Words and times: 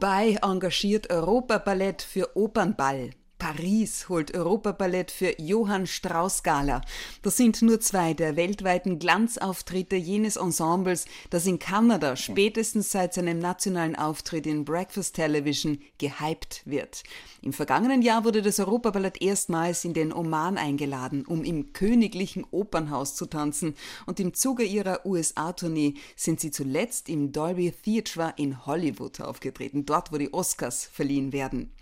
Dubai 0.00 0.38
engagiert 0.40 1.10
Europaballett 1.10 2.00
für 2.00 2.34
Opernball. 2.34 3.10
Paris 3.50 4.08
holt 4.08 4.32
Europaballett 4.32 5.10
für 5.10 5.34
Johann 5.40 5.88
Strauss 5.88 6.44
Gala. 6.44 6.82
Das 7.22 7.36
sind 7.36 7.62
nur 7.62 7.80
zwei 7.80 8.14
der 8.14 8.36
weltweiten 8.36 9.00
Glanzauftritte 9.00 9.96
jenes 9.96 10.36
Ensembles, 10.36 11.06
das 11.30 11.46
in 11.46 11.58
Kanada 11.58 12.14
spätestens 12.14 12.92
seit 12.92 13.12
seinem 13.12 13.40
nationalen 13.40 13.96
Auftritt 13.96 14.46
in 14.46 14.64
Breakfast 14.64 15.16
Television 15.16 15.80
gehypt 15.98 16.62
wird. 16.64 17.02
Im 17.42 17.52
vergangenen 17.52 18.02
Jahr 18.02 18.24
wurde 18.24 18.40
das 18.40 18.60
Europaballett 18.60 19.20
erstmals 19.20 19.84
in 19.84 19.94
den 19.94 20.12
Oman 20.12 20.56
eingeladen, 20.56 21.26
um 21.26 21.42
im 21.42 21.72
königlichen 21.72 22.46
Opernhaus 22.52 23.16
zu 23.16 23.26
tanzen 23.26 23.74
und 24.06 24.20
im 24.20 24.32
Zuge 24.32 24.62
ihrer 24.62 25.04
USA-Tournee 25.04 25.94
sind 26.14 26.38
sie 26.38 26.52
zuletzt 26.52 27.08
im 27.08 27.32
Dolby 27.32 27.72
Theatre 27.72 28.32
in 28.36 28.64
Hollywood 28.64 29.20
aufgetreten, 29.20 29.86
dort 29.86 30.12
wo 30.12 30.18
die 30.18 30.32
Oscars 30.32 30.84
verliehen 30.84 31.32
werden. 31.32 31.72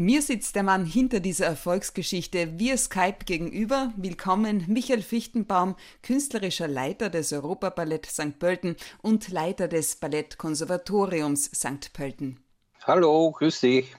Mir 0.00 0.22
sitzt 0.22 0.54
der 0.54 0.62
Mann 0.62 0.84
hinter 0.84 1.18
dieser 1.18 1.46
Erfolgsgeschichte 1.46 2.60
via 2.60 2.76
Skype 2.76 3.24
gegenüber. 3.26 3.92
Willkommen 3.96 4.62
Michael 4.68 5.02
Fichtenbaum, 5.02 5.74
künstlerischer 6.04 6.68
Leiter 6.68 7.10
des 7.10 7.32
Europaballett 7.32 8.06
St. 8.06 8.38
Pölten 8.38 8.76
und 9.02 9.28
Leiter 9.30 9.66
des 9.66 9.96
Ballettkonservatoriums 9.96 11.46
St. 11.46 11.92
Pölten. 11.92 12.38
Hallo, 12.84 13.32
grüß 13.32 13.58
dich. 13.58 13.96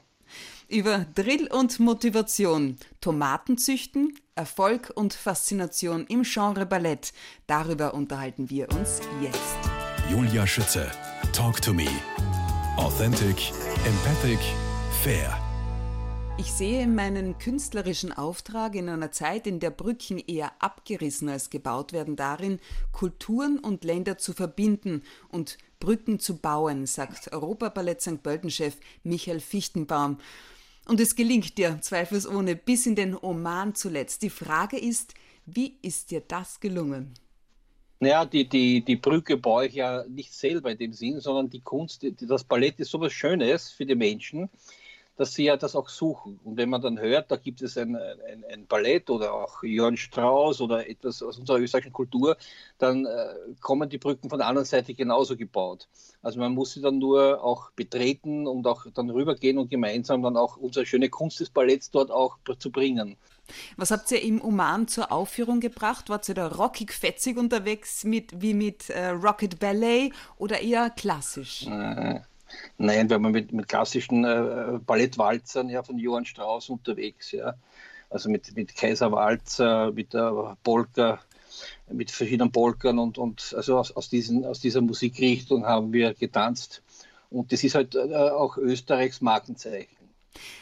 Über 0.70 1.06
Drill 1.16 1.50
und 1.52 1.82
Motivation, 1.82 2.78
Tomatenzüchten, 3.02 4.18
Erfolg 4.36 4.94
und 4.96 5.14
Faszination 5.14 6.08
im 6.08 6.24
Genre 6.24 6.66
Ballett. 6.66 7.12
Darüber 7.46 7.94
unterhalten 7.94 8.50
wir 8.50 8.70
uns 8.72 9.02
jetzt. 9.22 9.58
Julia 10.10 10.48
Schütze, 10.48 10.90
Talk 11.34 11.62
to 11.62 11.74
Me. 11.74 11.90
Authentic, 12.78 13.52
empathic, 13.86 14.40
fair. 15.04 15.49
Ich 16.40 16.54
sehe 16.54 16.88
meinen 16.88 17.38
künstlerischen 17.38 18.14
Auftrag 18.14 18.74
in 18.74 18.88
einer 18.88 19.12
Zeit, 19.12 19.46
in 19.46 19.60
der 19.60 19.72
Brücken 19.72 20.20
eher 20.20 20.54
abgerissen 20.60 21.28
als 21.28 21.50
gebaut 21.50 21.92
werden, 21.92 22.16
darin, 22.16 22.62
Kulturen 22.94 23.60
und 23.60 23.84
Länder 23.84 24.18
zu 24.18 24.32
verbinden 24.32 25.04
und 25.28 25.58
Brücken 25.82 26.18
zu 26.18 26.38
bauen, 26.38 26.86
sagt 26.86 27.34
Europaballett 27.34 28.02
St. 28.02 28.24
Pölten-Chef 28.24 28.78
Michael 29.04 29.42
Fichtenbaum. 29.42 30.18
Und 30.88 31.02
es 31.02 31.18
gelingt 31.18 31.58
dir 31.58 31.82
zweifelsohne 31.82 32.56
bis 32.56 32.86
in 32.86 32.96
den 32.96 33.18
Oman 33.22 33.76
zuletzt. 33.76 34.22
Die 34.22 34.30
Frage 34.30 34.80
ist, 34.80 35.16
wie 35.46 35.76
ist 35.82 36.10
dir 36.10 36.22
das 36.22 36.62
gelungen? 36.62 37.16
Naja, 38.00 38.24
die, 38.24 38.48
die, 38.48 38.82
die 38.82 38.96
Brücke 38.96 39.36
baue 39.36 39.68
ich 39.68 39.74
ja 39.74 40.06
nicht 40.08 40.34
selber 40.34 40.72
in 40.72 40.78
dem 40.78 40.94
Sinn, 40.94 41.20
sondern 41.20 41.50
die 41.50 41.60
Kunst, 41.60 42.06
das 42.22 42.46
Ballett 42.46 42.80
ist 42.80 42.92
so 42.92 43.02
was 43.02 43.12
Schönes 43.12 43.72
für 43.72 43.86
die 43.86 43.96
Menschen 43.96 44.50
dass 45.20 45.34
sie 45.34 45.44
ja 45.44 45.58
das 45.58 45.76
auch 45.76 45.90
suchen. 45.90 46.40
Und 46.46 46.56
wenn 46.56 46.70
man 46.70 46.82
dann 46.82 46.98
hört, 46.98 47.30
da 47.30 47.36
gibt 47.36 47.62
es 47.62 47.78
ein, 47.78 47.94
ein, 47.98 48.46
ein 48.50 48.68
Ballett 48.68 49.10
oder 49.10 49.34
auch 49.34 49.62
Jörn 49.64 49.98
Strauss 49.98 50.62
oder 50.62 50.90
etwas 50.90 51.22
aus 51.22 51.38
unserer 51.38 51.60
österreichischen 51.60 51.92
Kultur, 51.92 52.38
dann 52.78 53.06
äh, 53.06 53.36
kommen 53.60 53.90
die 53.90 53.98
Brücken 53.98 54.30
von 54.30 54.40
der 54.40 54.48
anderen 54.48 54.66
Seite 54.66 54.94
genauso 54.94 55.36
gebaut. 55.36 55.90
Also 56.22 56.40
man 56.40 56.54
muss 56.54 56.72
sie 56.72 56.82
dann 56.82 57.00
nur 57.00 57.44
auch 57.44 57.72
betreten 57.72 58.48
und 58.48 58.66
auch 58.66 58.86
dann 58.94 59.10
rübergehen 59.10 59.58
und 59.58 59.70
gemeinsam 59.70 60.24
dann 60.24 60.38
auch 60.38 60.56
unsere 60.56 60.86
schöne 60.86 61.10
Kunst 61.10 61.42
des 61.42 61.50
Balletts 61.50 61.92
dort 61.92 62.12
auch 62.12 62.38
zu 62.58 62.72
bringen. 62.72 63.18
Was 63.76 63.92
habt 63.92 64.10
ihr 64.14 64.22
im 64.22 64.42
Oman 64.42 64.88
zur 64.88 65.12
Aufführung 65.12 65.60
gebracht? 65.60 66.10
Wart 66.10 66.30
ihr 66.30 66.36
da 66.36 66.48
rockig 66.48 66.94
fetzig 66.94 67.36
unterwegs 67.38 68.06
mit, 68.06 68.42
wie 68.42 68.54
mit 68.54 68.90
äh, 68.90 69.10
Rocket 69.10 69.60
Ballet 69.60 70.14
oder 70.38 70.62
eher 70.62 70.90
klassisch? 70.92 71.68
Äh, 71.68 72.22
Nein, 72.82 73.10
wir 73.10 73.22
waren 73.22 73.34
mit, 73.34 73.52
mit 73.52 73.68
klassischen 73.68 74.24
äh, 74.24 74.80
Ballettwalzern 74.86 75.70
ja, 75.70 75.84
von 75.84 76.00
Johann 76.00 76.26
Strauss 76.26 76.70
unterwegs. 76.70 77.34
Ja. 77.34 77.56
Also 78.10 78.30
mit, 78.30 78.56
mit 78.56 78.74
Kaiserwalzer, 78.74 79.92
mit 79.92 80.14
der 80.14 80.56
Polka, 80.64 81.20
mit 81.92 82.10
verschiedenen 82.10 82.54
Polkern 82.54 82.98
und, 82.98 83.18
und 83.18 83.54
also 83.56 83.78
aus, 83.78 83.92
aus, 83.92 84.10
diesen, 84.10 84.46
aus 84.46 84.62
dieser 84.62 84.80
Musikrichtung 84.80 85.66
haben 85.66 85.92
wir 85.92 86.14
getanzt. 86.14 86.82
Und 87.30 87.52
das 87.52 87.66
ist 87.66 87.76
halt 87.76 87.96
äh, 87.96 88.14
auch 88.14 88.58
Österreichs 88.58 89.20
Markenzeichen. 89.20 89.99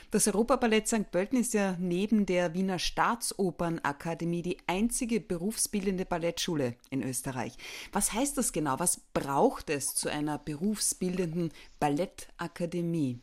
Das 0.09 0.27
Europaballett 0.27 0.87
St. 0.87 1.11
Pölten 1.11 1.37
ist 1.37 1.53
ja 1.53 1.75
neben 1.79 2.25
der 2.25 2.53
Wiener 2.53 2.79
Staatsopernakademie 2.79 4.41
die 4.41 4.57
einzige 4.65 5.19
berufsbildende 5.19 6.05
Ballettschule 6.05 6.75
in 6.89 7.03
Österreich. 7.03 7.53
Was 7.91 8.13
heißt 8.13 8.37
das 8.37 8.53
genau? 8.53 8.79
Was 8.79 9.01
braucht 9.13 9.69
es 9.69 9.95
zu 9.95 10.09
einer 10.09 10.37
berufsbildenden 10.37 11.51
Ballettakademie? 11.79 13.19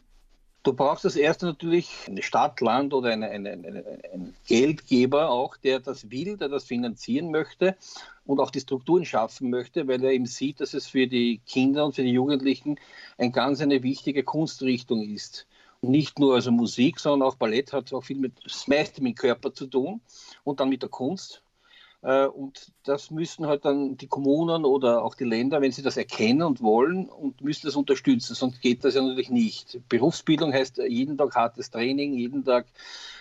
Du 0.62 0.72
brauchst 0.72 1.04
das 1.04 1.16
erste 1.16 1.44
natürlich 1.44 1.90
eine 2.06 2.22
Stadt, 2.22 2.60
Land 2.62 2.94
oder 2.94 3.10
eine, 3.10 3.28
eine, 3.28 3.52
eine, 3.52 4.00
einen 4.12 4.34
Geldgeber 4.46 5.28
auch, 5.28 5.58
der 5.58 5.78
das 5.78 6.10
will, 6.10 6.38
der 6.38 6.48
das 6.48 6.64
finanzieren 6.64 7.30
möchte 7.30 7.76
und 8.24 8.40
auch 8.40 8.50
die 8.50 8.60
Strukturen 8.60 9.04
schaffen 9.04 9.50
möchte, 9.50 9.86
weil 9.88 10.02
er 10.02 10.12
eben 10.12 10.24
sieht, 10.24 10.60
dass 10.60 10.72
es 10.72 10.86
für 10.86 11.06
die 11.06 11.42
Kinder 11.46 11.84
und 11.84 11.94
für 11.94 12.02
die 12.02 12.12
Jugendlichen 12.12 12.80
eine 13.18 13.30
ganz 13.30 13.60
eine 13.60 13.82
wichtige 13.82 14.22
Kunstrichtung 14.22 15.02
ist 15.02 15.46
nicht 15.88 16.18
nur 16.18 16.34
also 16.34 16.50
Musik, 16.50 16.98
sondern 16.98 17.28
auch 17.28 17.36
Ballett 17.36 17.72
hat 17.72 17.92
auch 17.92 18.02
viel 18.02 18.18
mit, 18.18 18.32
das 18.44 18.68
meiste 18.68 19.02
mit 19.02 19.12
dem 19.12 19.16
Körper 19.16 19.52
zu 19.52 19.66
tun 19.66 20.00
und 20.44 20.60
dann 20.60 20.68
mit 20.68 20.82
der 20.82 20.88
Kunst. 20.88 21.42
Äh, 22.04 22.26
und 22.26 22.72
das 22.84 23.10
müssen 23.10 23.46
halt 23.46 23.64
dann 23.64 23.96
die 23.96 24.06
Kommunen 24.06 24.66
oder 24.66 25.02
auch 25.02 25.14
die 25.14 25.24
Länder, 25.24 25.62
wenn 25.62 25.72
sie 25.72 25.82
das 25.82 25.96
erkennen 25.96 26.42
und 26.42 26.62
wollen, 26.62 27.08
und 27.08 27.40
müssen 27.40 27.66
das 27.66 27.76
unterstützen, 27.76 28.34
sonst 28.34 28.60
geht 28.60 28.84
das 28.84 28.94
ja 28.94 29.02
natürlich 29.02 29.30
nicht. 29.30 29.80
Berufsbildung 29.88 30.52
heißt 30.52 30.78
jeden 30.86 31.16
Tag 31.16 31.34
hartes 31.34 31.70
Training, 31.70 32.12
jeden 32.12 32.44
Tag 32.44 32.66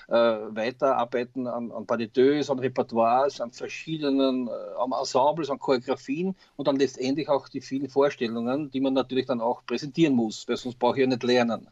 äh, 0.09 0.13
weiterarbeiten 0.13 1.47
an, 1.47 1.71
an 1.71 1.85
Balletteuse, 1.85 2.51
an 2.51 2.59
Repertoires, 2.59 3.39
an 3.39 3.51
verschiedenen, 3.53 4.49
äh, 4.49 4.99
Ensembles, 4.99 5.49
an 5.49 5.59
Choreografien 5.59 6.35
und 6.57 6.67
dann 6.67 6.75
letztendlich 6.75 7.29
auch 7.29 7.47
die 7.47 7.61
vielen 7.61 7.89
Vorstellungen, 7.89 8.69
die 8.69 8.81
man 8.81 8.93
natürlich 8.93 9.27
dann 9.27 9.39
auch 9.39 9.65
präsentieren 9.65 10.13
muss, 10.13 10.45
weil 10.49 10.57
sonst 10.57 10.77
brauche 10.77 10.97
ich 10.97 11.01
ja 11.01 11.07
nicht 11.07 11.23
lernen. 11.23 11.69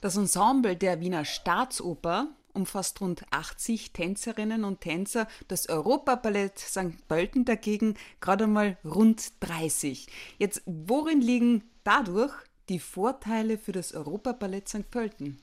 Das 0.00 0.16
Ensemble 0.16 0.76
der 0.76 1.00
Wiener 1.00 1.24
Staatsoper 1.24 2.28
umfasst 2.56 3.00
rund 3.00 3.22
80 3.30 3.92
Tänzerinnen 3.92 4.64
und 4.64 4.80
Tänzer, 4.80 5.28
das 5.46 5.68
Europaballett 5.68 6.58
St. 6.58 7.06
Pölten 7.06 7.44
dagegen 7.44 7.96
gerade 8.20 8.44
einmal 8.44 8.78
rund 8.84 9.32
30. 9.40 10.08
Jetzt, 10.38 10.62
worin 10.64 11.20
liegen 11.20 11.64
dadurch 11.84 12.32
die 12.68 12.80
Vorteile 12.80 13.58
für 13.58 13.72
das 13.72 13.92
Europaballett 13.92 14.68
St. 14.68 14.90
Pölten? 14.90 15.40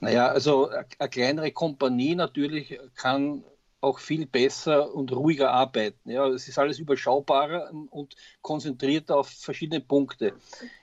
Naja, 0.00 0.28
also 0.28 0.68
eine 0.68 1.08
kleinere 1.08 1.50
Kompanie 1.50 2.14
natürlich 2.14 2.78
kann 2.94 3.42
auch 3.80 4.00
viel 4.00 4.26
besser 4.26 4.92
und 4.92 5.12
ruhiger 5.12 5.52
arbeiten. 5.52 6.10
Ja, 6.10 6.26
es 6.26 6.48
ist 6.48 6.58
alles 6.58 6.78
überschaubarer 6.80 7.70
und 7.90 8.16
konzentrierter 8.42 9.16
auf 9.16 9.28
verschiedene 9.28 9.80
Punkte. 9.80 10.34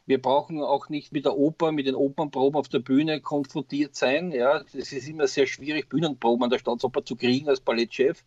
Wir 0.05 0.21
brauchen 0.21 0.61
auch 0.61 0.87
nicht 0.87 1.11
mit 1.11 1.25
der 1.25 1.35
Oper, 1.35 1.71
mit 1.73 1.87
den 1.87 1.95
Opernproben 1.95 2.57
auf 2.57 2.69
der 2.69 2.79
Bühne 2.79 3.19
konfrontiert 3.19 3.95
sein. 3.95 4.31
Ja, 4.31 4.63
es 4.73 4.93
ist 4.93 5.09
immer 5.09 5.27
sehr 5.27 5.45
schwierig, 5.45 5.89
Bühnenproben 5.89 6.45
an 6.45 6.49
der 6.49 6.59
Staatsoper 6.59 7.03
zu 7.03 7.17
kriegen 7.17 7.49
als 7.49 7.59
Ballettchef, 7.59 8.23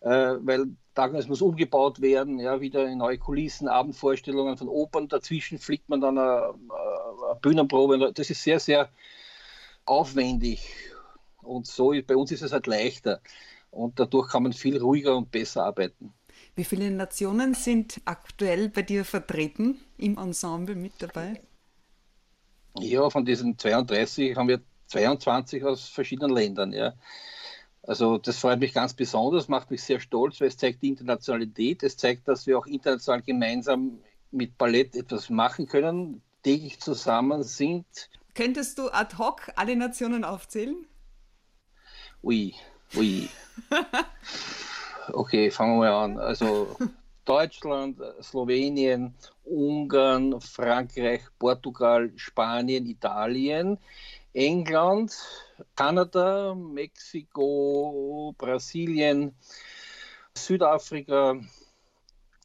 äh, 0.00 0.34
weil 0.40 0.66
es 1.14 1.28
muss 1.28 1.42
umgebaut 1.42 2.00
werden, 2.00 2.38
ja, 2.38 2.60
wieder 2.60 2.86
in 2.86 2.98
neue 2.98 3.18
Kulissen, 3.18 3.68
Abendvorstellungen 3.68 4.58
von 4.58 4.68
Opern. 4.68 5.08
Dazwischen 5.08 5.58
fliegt 5.58 5.88
man 5.88 6.00
dann 6.02 6.18
eine, 6.18 6.54
eine 6.54 7.40
Bühnenprobe. 7.40 8.12
Das 8.12 8.28
ist 8.28 8.42
sehr, 8.42 8.60
sehr 8.60 8.90
aufwendig. 9.86 10.68
Und 11.42 11.66
so, 11.66 11.94
bei 12.06 12.16
uns 12.16 12.32
ist 12.32 12.42
es 12.42 12.52
halt 12.52 12.66
leichter 12.66 13.20
und 13.76 13.98
dadurch 14.00 14.28
kann 14.30 14.44
man 14.44 14.52
viel 14.52 14.78
ruhiger 14.78 15.16
und 15.16 15.30
besser 15.30 15.64
arbeiten. 15.64 16.12
Wie 16.54 16.64
viele 16.64 16.90
Nationen 16.90 17.54
sind 17.54 18.00
aktuell 18.04 18.68
bei 18.68 18.82
dir 18.82 19.04
vertreten 19.04 19.78
im 19.98 20.18
Ensemble 20.18 20.74
mit 20.74 20.94
dabei? 20.98 21.40
Ja, 22.78 23.08
von 23.10 23.24
diesen 23.24 23.58
32 23.58 24.36
haben 24.36 24.48
wir 24.48 24.60
22 24.88 25.64
aus 25.64 25.88
verschiedenen 25.88 26.34
Ländern. 26.34 26.72
Ja. 26.72 26.94
Also 27.82 28.18
das 28.18 28.38
freut 28.38 28.58
mich 28.58 28.74
ganz 28.74 28.94
besonders, 28.94 29.48
macht 29.48 29.70
mich 29.70 29.82
sehr 29.82 30.00
stolz, 30.00 30.40
weil 30.40 30.48
es 30.48 30.56
zeigt 30.56 30.82
die 30.82 30.88
Internationalität, 30.88 31.82
es 31.82 31.96
zeigt, 31.96 32.26
dass 32.26 32.46
wir 32.46 32.58
auch 32.58 32.66
international 32.66 33.22
gemeinsam 33.22 34.00
mit 34.30 34.58
Ballett 34.58 34.96
etwas 34.96 35.30
machen 35.30 35.66
können, 35.66 36.22
täglich 36.42 36.80
zusammen 36.80 37.42
sind. 37.44 37.86
Könntest 38.34 38.78
du 38.78 38.88
ad 38.90 39.16
hoc 39.16 39.50
alle 39.56 39.76
Nationen 39.76 40.24
aufzählen? 40.24 40.86
Ui, 42.22 42.54
ui. 42.94 43.28
Okay, 45.12 45.50
fangen 45.50 45.80
wir 45.80 45.92
an. 45.92 46.18
Also 46.18 46.76
Deutschland, 47.24 48.00
Slowenien, 48.20 49.14
Ungarn, 49.44 50.40
Frankreich, 50.40 51.22
Portugal, 51.38 52.10
Spanien, 52.16 52.86
Italien, 52.86 53.78
England, 54.32 55.12
Kanada, 55.74 56.54
Mexiko, 56.54 58.34
Brasilien, 58.36 59.34
Südafrika, 60.34 61.36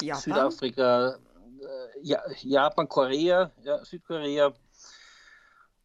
Japan, 0.02 0.22
Südafrika, 0.22 1.18
äh, 2.00 2.36
Japan 2.42 2.88
Korea, 2.88 3.52
ja, 3.64 3.84
Südkorea, 3.84 4.54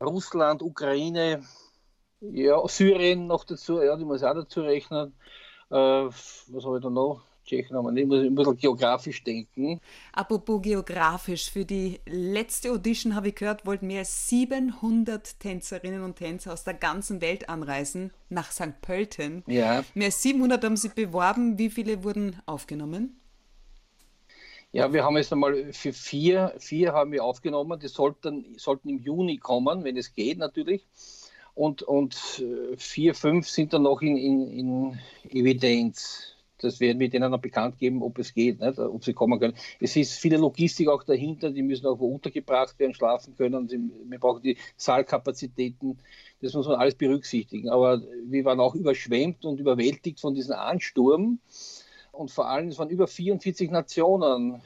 Russland, 0.00 0.62
Ukraine, 0.62 1.43
ja, 2.20 2.66
Syrien 2.68 3.26
noch 3.26 3.44
dazu, 3.44 3.82
ja, 3.82 3.96
die 3.96 4.04
muss 4.04 4.22
auch 4.22 4.34
dazu 4.34 4.62
rechnen. 4.62 5.14
Äh, 5.70 5.74
was 5.74 6.64
habe 6.64 6.76
ich 6.78 6.82
da 6.82 6.90
noch? 6.90 7.22
Tschechien 7.46 7.76
haben 7.76 7.96
ich 7.96 8.06
muss 8.06 8.24
ein 8.24 8.34
bisschen 8.34 8.56
geografisch 8.56 9.22
denken. 9.22 9.80
Apropos 10.12 10.60
geografisch, 10.62 11.50
für 11.50 11.64
die 11.64 12.00
letzte 12.06 12.72
Audition 12.72 13.14
habe 13.14 13.28
ich 13.28 13.36
gehört, 13.36 13.64
wollten 13.64 13.86
mehr 13.86 14.00
als 14.00 14.28
700 14.28 15.38
Tänzerinnen 15.40 16.02
und 16.02 16.16
Tänzer 16.16 16.52
aus 16.52 16.64
der 16.64 16.74
ganzen 16.74 17.20
Welt 17.20 17.48
anreisen 17.48 18.12
nach 18.28 18.50
St. 18.50 18.80
Pölten. 18.82 19.44
Ja. 19.46 19.84
Mehr 19.94 20.06
als 20.06 20.22
700 20.22 20.64
haben 20.64 20.76
sie 20.76 20.88
beworben. 20.88 21.58
Wie 21.58 21.70
viele 21.70 22.02
wurden 22.02 22.40
aufgenommen? 22.46 23.20
Ja, 24.72 24.92
wir 24.92 25.04
haben 25.04 25.16
jetzt 25.16 25.32
einmal 25.32 25.72
für 25.72 25.92
vier, 25.92 26.52
vier 26.58 26.92
haben 26.92 27.12
wir 27.12 27.24
aufgenommen. 27.24 27.78
Die 27.78 27.88
sollten, 27.88 28.58
sollten 28.58 28.88
im 28.88 28.98
Juni 28.98 29.38
kommen, 29.38 29.84
wenn 29.84 29.96
es 29.96 30.12
geht 30.12 30.38
natürlich. 30.38 30.84
Und, 31.56 31.82
und 31.82 32.14
äh, 32.38 32.76
vier, 32.76 33.14
fünf 33.14 33.49
sind 33.49 33.73
dann 33.73 33.82
noch 33.82 34.03
in, 34.03 34.17
in, 34.19 34.47
in 34.47 34.99
Evidenz. 35.31 36.35
Das 36.58 36.81
werden 36.81 37.00
wir 37.00 37.08
denen 37.08 37.31
noch 37.31 37.41
bekannt 37.41 37.79
geben, 37.79 38.03
ob 38.03 38.19
es 38.19 38.35
geht, 38.35 38.61
nicht? 38.61 38.79
ob 38.79 39.03
sie 39.03 39.14
kommen 39.14 39.41
können. 39.41 39.55
Es 39.81 39.97
ist 39.97 40.19
viele 40.19 40.37
Logistik 40.37 40.88
auch 40.88 41.03
dahinter, 41.03 41.50
die 41.50 41.62
müssen 41.62 41.87
auch 41.87 41.99
wo 41.99 42.14
untergebracht 42.14 42.79
werden, 42.79 42.94
schlafen 42.94 43.35
können. 43.37 43.70
Wir 44.08 44.19
brauchen 44.19 44.43
die 44.43 44.58
Saalkapazitäten. 44.76 45.99
Das 46.43 46.53
muss 46.53 46.69
man 46.69 46.76
alles 46.76 46.94
berücksichtigen. 46.94 47.70
Aber 47.70 48.03
wir 48.26 48.44
waren 48.44 48.61
auch 48.61 48.75
überschwemmt 48.75 49.47
und 49.47 49.58
überwältigt 49.58 50.20
von 50.20 50.35
diesem 50.35 50.56
Ansturm 50.56 51.41
und 52.12 52.31
vor 52.31 52.49
allem, 52.49 52.69
es 52.69 52.79
waren 52.79 52.91
über 52.91 53.06
44 53.06 53.70
Nationen 53.70 54.61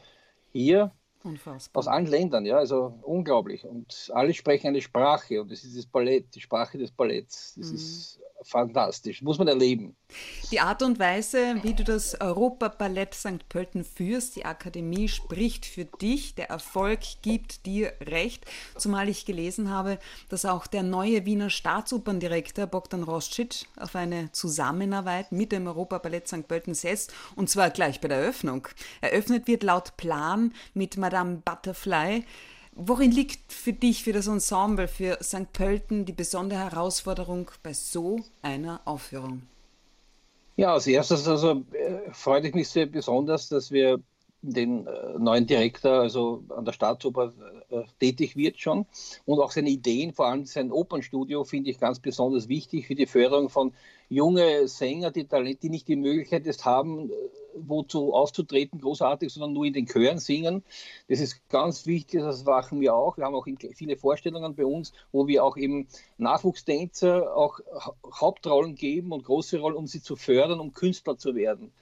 hier. 0.53 0.93
Unfassbar. 1.23 1.81
Aus 1.81 1.89
allen 1.89 2.07
Ländern, 2.07 2.47
ja, 2.47 2.57
also 2.57 2.99
unglaublich. 3.03 3.65
Und 3.67 4.11
alle 4.15 4.33
sprechen 4.33 4.69
eine 4.69 4.81
Sprache 4.81 5.43
und 5.43 5.51
das 5.51 5.65
ist 5.65 5.77
das 5.77 5.87
Ballett, 5.87 6.35
die 6.35 6.41
Sprache 6.41 6.79
des 6.79 6.91
Balletts. 6.91 7.55
Das 7.57 7.69
mhm. 7.69 7.75
ist 7.75 8.21
fantastisch, 8.45 9.23
muss 9.23 9.39
man 9.39 9.49
erleben. 9.49 9.97
Die 10.51 10.61
Art 10.61 10.83
und 10.83 10.99
Weise, 10.99 11.57
wie 11.63 11.75
du 11.75 11.85
das 11.85 12.21
Europaballett 12.21 13.15
St. 13.15 13.49
Pölten 13.49 13.85
führst, 13.85 14.37
die 14.37 14.45
Akademie 14.45 15.09
spricht 15.09 15.67
für 15.67 15.85
dich, 15.85 16.35
der 16.35 16.51
Erfolg 16.51 17.01
gibt 17.23 17.67
dir 17.67 17.93
recht, 18.01 18.45
zumal 18.77 19.09
ich 19.09 19.27
gelesen 19.27 19.71
habe, 19.71 19.99
dass 20.29 20.45
auch 20.45 20.67
der 20.67 20.83
neue 20.83 21.27
Wiener 21.27 21.51
Staatsoperndirektor 21.51 22.67
Bogdan 22.67 23.03
Roscic 23.03 23.67
auf 23.77 23.95
eine 23.95 24.33
Zusammenarbeit 24.33 25.33
mit 25.33 25.53
dem 25.53 25.67
Europaballett 25.67 26.29
St. 26.29 26.49
Pölten 26.49 26.75
setzt, 26.75 27.13
und 27.37 27.49
zwar 27.49 27.71
gleich 27.71 28.01
bei 28.01 28.09
der 28.09 28.19
Eröffnung. 28.19 28.69
Eröffnet 29.01 29.47
wird 29.47 29.63
laut 29.63 29.97
Plan 29.97 30.53
mit 30.75 30.97
Madame 30.97 31.43
Butterfly, 31.45 32.25
Worin 32.73 33.11
liegt 33.11 33.53
für 33.53 33.73
dich, 33.73 34.05
für 34.05 34.13
das 34.13 34.27
Ensemble, 34.27 34.89
für 34.89 35.19
St. 35.23 35.53
Pölten 35.53 36.05
die 36.05 36.13
besondere 36.13 36.61
Herausforderung 36.61 37.51
bei 37.63 37.73
so 37.73 38.21
einer 38.43 38.81
Aufführung? 38.85 39.43
Ja, 40.57 40.75
als 40.75 40.87
erstes 40.87 41.27
also, 41.27 41.65
äh, 41.73 42.13
freut 42.13 42.45
ich 42.45 42.55
mich 42.55 42.69
sehr 42.69 42.87
besonders, 42.87 43.49
dass 43.49 43.71
wir 43.71 44.01
den 44.43 44.87
äh, 44.87 45.19
neuen 45.19 45.47
Direktor, 45.47 45.93
also 45.93 46.43
an 46.49 46.65
der 46.65 46.73
Staatsoper 46.73 47.33
äh, 47.71 47.83
tätig 47.99 48.37
wird 48.37 48.59
schon 48.59 48.87
und 49.27 49.41
auch 49.41 49.51
seine 49.51 49.71
Ideen, 49.71 50.13
vor 50.13 50.27
allem 50.27 50.47
sein 50.47 50.73
Opernstudio, 50.73 51.45
finde 51.45 51.71
ich 51.71 51.79
ganz 51.79 52.01
besonders 52.01 52.49
wichtig 52.49 52.87
für 52.87 52.95
die 52.95 53.07
Förderung 53.07 53.51
von 53.51 53.73
jungen 54.09 54.67
Sängern, 54.67 55.13
die 55.13 55.27
Talent, 55.27 55.63
die 55.63 55.69
nicht 55.69 55.89
die 55.89 55.97
Möglichkeit 55.97 56.47
jetzt 56.47 56.65
haben, 56.65 57.11
äh, 57.11 57.15
wozu 57.55 58.15
aufzutreten, 58.15 58.81
großartig, 58.81 59.31
sondern 59.31 59.53
nur 59.53 59.67
in 59.67 59.75
den 59.75 59.87
Chören 59.87 60.19
singen. 60.19 60.63
Das 61.09 61.21
ist 61.21 61.47
ganz 61.51 61.85
wichtig, 61.87 62.21
das 62.21 62.45
machen 62.45 62.81
wir 62.81 62.95
auch. 62.95 63.19
Wir 63.19 63.25
haben 63.25 63.35
auch 63.35 63.47
viele 63.75 63.97
Vorstellungen 63.97 64.55
bei 64.55 64.65
uns, 64.65 64.93
wo 65.13 65.27
wir 65.27 65.45
auch 65.45 65.57
eben 65.57 65.87
Nachwuchstänzer 66.17 67.37
auch 67.37 67.61
Hauptrollen 68.21 68.75
geben 68.75 69.13
und 69.13 69.25
große 69.25 69.59
Rollen, 69.59 69.77
um 69.77 69.87
sie 69.87 70.01
zu 70.01 70.17
fördern, 70.17 70.61
um 70.61 70.73
Künstler 70.73 71.19
zu 71.19 71.35
werden 71.35 71.73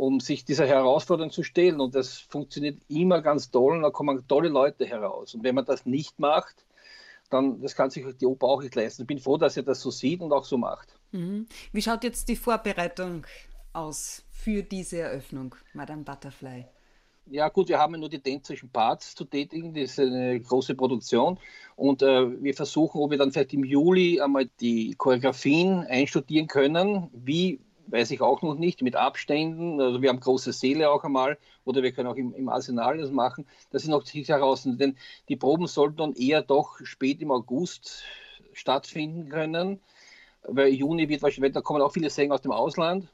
um 0.00 0.18
sich 0.18 0.46
dieser 0.46 0.66
Herausforderung 0.66 1.30
zu 1.30 1.42
stellen. 1.42 1.78
Und 1.78 1.94
das 1.94 2.16
funktioniert 2.18 2.78
immer 2.88 3.20
ganz 3.20 3.50
toll 3.50 3.76
und 3.76 3.82
da 3.82 3.90
kommen 3.90 4.26
tolle 4.26 4.48
Leute 4.48 4.86
heraus. 4.86 5.34
Und 5.34 5.44
wenn 5.44 5.54
man 5.54 5.66
das 5.66 5.84
nicht 5.84 6.18
macht, 6.18 6.64
dann 7.28 7.60
das 7.60 7.76
kann 7.76 7.90
sich 7.90 8.06
die 8.16 8.24
Oper 8.24 8.46
auch 8.46 8.62
nicht 8.62 8.74
leisten. 8.74 9.02
Ich 9.02 9.08
bin 9.08 9.18
froh, 9.18 9.36
dass 9.36 9.58
er 9.58 9.62
das 9.62 9.82
so 9.82 9.90
sieht 9.90 10.22
und 10.22 10.32
auch 10.32 10.46
so 10.46 10.56
macht. 10.56 10.88
Mhm. 11.12 11.46
Wie 11.72 11.82
schaut 11.82 12.02
jetzt 12.02 12.30
die 12.30 12.36
Vorbereitung 12.36 13.26
aus 13.74 14.24
für 14.30 14.62
diese 14.62 15.00
Eröffnung, 15.00 15.54
Madame 15.74 16.02
Butterfly? 16.02 16.64
Ja 17.26 17.50
gut, 17.50 17.68
wir 17.68 17.78
haben 17.78 17.92
ja 17.92 17.98
nur 18.00 18.08
die 18.08 18.20
tänzerischen 18.20 18.70
Parts 18.70 19.14
zu 19.14 19.26
tätigen, 19.26 19.74
das 19.74 19.90
ist 19.90 20.00
eine 20.00 20.40
große 20.40 20.74
Produktion 20.74 21.38
und 21.76 22.02
äh, 22.02 22.42
wir 22.42 22.54
versuchen, 22.54 23.02
ob 23.02 23.10
wir 23.10 23.18
dann 23.18 23.30
vielleicht 23.30 23.52
im 23.52 23.64
Juli 23.64 24.20
einmal 24.20 24.48
die 24.60 24.94
Choreografien 24.96 25.84
einstudieren 25.86 26.48
können, 26.48 27.10
wie 27.12 27.60
weiß 27.90 28.10
ich 28.10 28.20
auch 28.20 28.42
noch 28.42 28.54
nicht, 28.54 28.82
mit 28.82 28.96
Abständen. 28.96 29.80
Also 29.80 30.02
wir 30.02 30.08
haben 30.08 30.20
große 30.20 30.52
Säle 30.52 30.90
auch 30.90 31.04
einmal 31.04 31.38
oder 31.64 31.82
wir 31.82 31.92
können 31.92 32.08
auch 32.08 32.16
im, 32.16 32.34
im 32.34 32.48
Arsenal 32.48 32.98
das 32.98 33.10
machen. 33.10 33.46
Das 33.70 33.82
ist 33.82 33.88
noch 33.88 34.04
nicht 34.12 34.28
heraus, 34.28 34.62
denn 34.64 34.96
die 35.28 35.36
Proben 35.36 35.66
sollten 35.66 35.96
dann 35.96 36.12
eher 36.14 36.42
doch 36.42 36.78
spät 36.84 37.20
im 37.20 37.30
August 37.30 38.02
stattfinden 38.52 39.28
können, 39.28 39.80
weil 40.42 40.68
Juni 40.68 41.08
wird 41.08 41.22
wahrscheinlich, 41.22 41.52
da 41.52 41.60
kommen 41.60 41.82
auch 41.82 41.92
viele 41.92 42.10
Sänger 42.10 42.34
aus 42.34 42.42
dem 42.42 42.52
Ausland. 42.52 43.08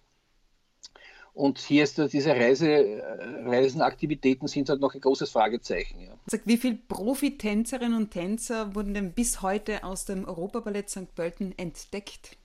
Und 1.37 1.58
hier 1.58 1.84
ist 1.84 1.99
diese 2.14 2.31
Reise, 2.31 2.70
äh, 2.70 3.46
Reisenaktivitäten 3.46 4.49
sind 4.49 4.70
halt 4.70 4.81
noch 4.81 4.94
ein 4.94 5.02
großes 5.02 5.31
Fragezeichen. 5.31 6.00
Ja. 6.00 6.38
Wie 6.46 6.56
viele 6.56 6.76
Profitänzerinnen 6.76 7.94
und 7.94 8.11
Tänzer 8.11 8.75
wurden 8.75 8.94
denn 8.94 9.12
bis 9.12 9.43
heute 9.43 9.84
aus 9.84 10.06
dem 10.06 10.25
Europaballett 10.25 10.88
St. 10.88 11.14
Pölten 11.14 11.52
entdeckt? 11.58 12.38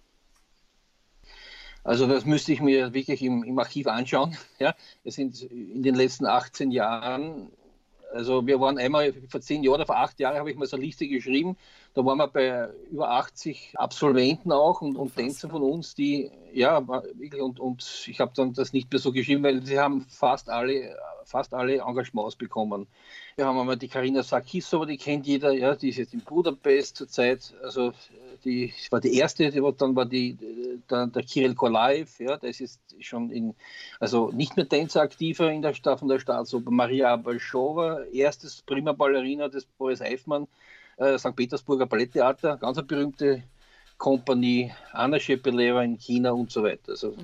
Also 1.84 2.08
das 2.08 2.26
müsste 2.26 2.54
ich 2.54 2.62
mir 2.62 2.94
wirklich 2.94 3.22
im, 3.24 3.44
im 3.44 3.58
Archiv 3.60 3.88
anschauen. 3.88 4.38
Ja, 4.60 4.76
es 5.04 5.16
sind 5.16 5.42
in 5.44 5.82
den 5.84 5.96
letzten 5.96 6.26
18 6.28 6.72
Jahren, 6.72 7.52
also 8.14 8.46
wir 8.46 8.60
waren 8.60 8.78
einmal 8.78 9.14
vor 9.30 9.42
zehn 9.42 9.64
Jahren 9.64 9.76
oder 9.76 9.86
vor 9.86 9.98
acht 9.98 10.20
Jahren 10.20 10.38
habe 10.38 10.52
ich 10.52 10.58
mal 10.58 10.68
so 10.68 10.76
eine 10.78 10.86
Liste 10.86 11.08
geschrieben. 11.08 11.58
Da 11.94 12.06
waren 12.06 12.18
wir 12.18 12.28
bei 12.28 12.70
über 12.90 13.12
80 13.12 13.74
Absolventen 13.76 14.52
auch 14.52 14.82
und, 14.82 14.96
und 14.96 15.16
Tänzer 15.16 15.50
von 15.50 15.62
uns, 15.62 15.94
die 15.94 16.32
ja 16.54 16.88
wirklich 16.88 17.42
und, 17.42 17.60
und 17.60 18.06
ich 18.08 18.20
habe 18.20 18.32
dann 18.36 18.54
das 18.54 18.72
nicht 18.72 18.92
mehr 18.92 19.00
so 19.00 19.12
geschrieben, 19.12 19.44
weil 19.44 19.66
sie 19.66 19.80
haben 19.80 20.06
fast 20.10 20.50
alle 20.50 20.96
fast 21.26 21.54
alle 21.54 21.78
Engagements 21.78 22.36
bekommen. 22.36 22.88
Wir 23.36 23.46
haben 23.46 23.58
einmal 23.58 23.78
die 23.78 23.88
Karina 23.88 24.24
Sarkisova, 24.24 24.86
die 24.86 24.98
kennt 24.98 25.26
jeder, 25.26 25.52
ja, 25.52 25.76
die 25.76 25.90
ist 25.90 25.98
jetzt 25.98 26.14
in 26.14 26.22
Budapest 26.22 26.98
zurzeit. 26.98 27.54
Also 27.64 27.94
die 28.44 28.74
war 28.90 29.00
die 29.00 29.16
erste, 29.16 29.50
die 29.50 29.62
dann 29.78 29.96
war 29.96 30.06
die 30.06 30.38
der, 30.90 31.08
der 31.08 31.24
Kirill 31.24 31.56
Kolaev, 31.56 32.20
ja, 32.20 32.38
das 32.38 32.60
ist 32.60 32.82
schon 33.00 33.30
in, 33.30 33.56
also 34.00 34.32
nicht 34.32 34.58
mehr 34.58 34.68
Tänzer 34.68 35.02
aktiver 35.02 35.52
in 35.52 35.62
der 35.62 35.74
Stadt 35.74 36.00
von 36.00 36.08
der 36.08 36.20
Staatsoper. 36.20 36.72
Maria 36.72 37.16
Balschova, 37.16 38.04
erstes 38.12 38.62
Prima 38.62 38.92
Ballerina 38.92 39.48
des 39.48 39.66
Boris 39.66 40.02
Eifmann, 40.02 40.48
äh, 40.98 41.18
St. 41.18 41.36
Petersburger 41.36 41.86
Balletttheater, 41.86 42.58
ganz 42.58 42.78
eine 42.78 42.88
berühmte 42.88 43.44
Kompanie, 43.98 44.72
Anna 44.94 45.20
Schepeleva 45.20 45.84
in 45.84 45.96
China 45.98 46.32
und 46.32 46.52
so 46.52 46.64
weiter. 46.64 46.94
Also 46.94 47.16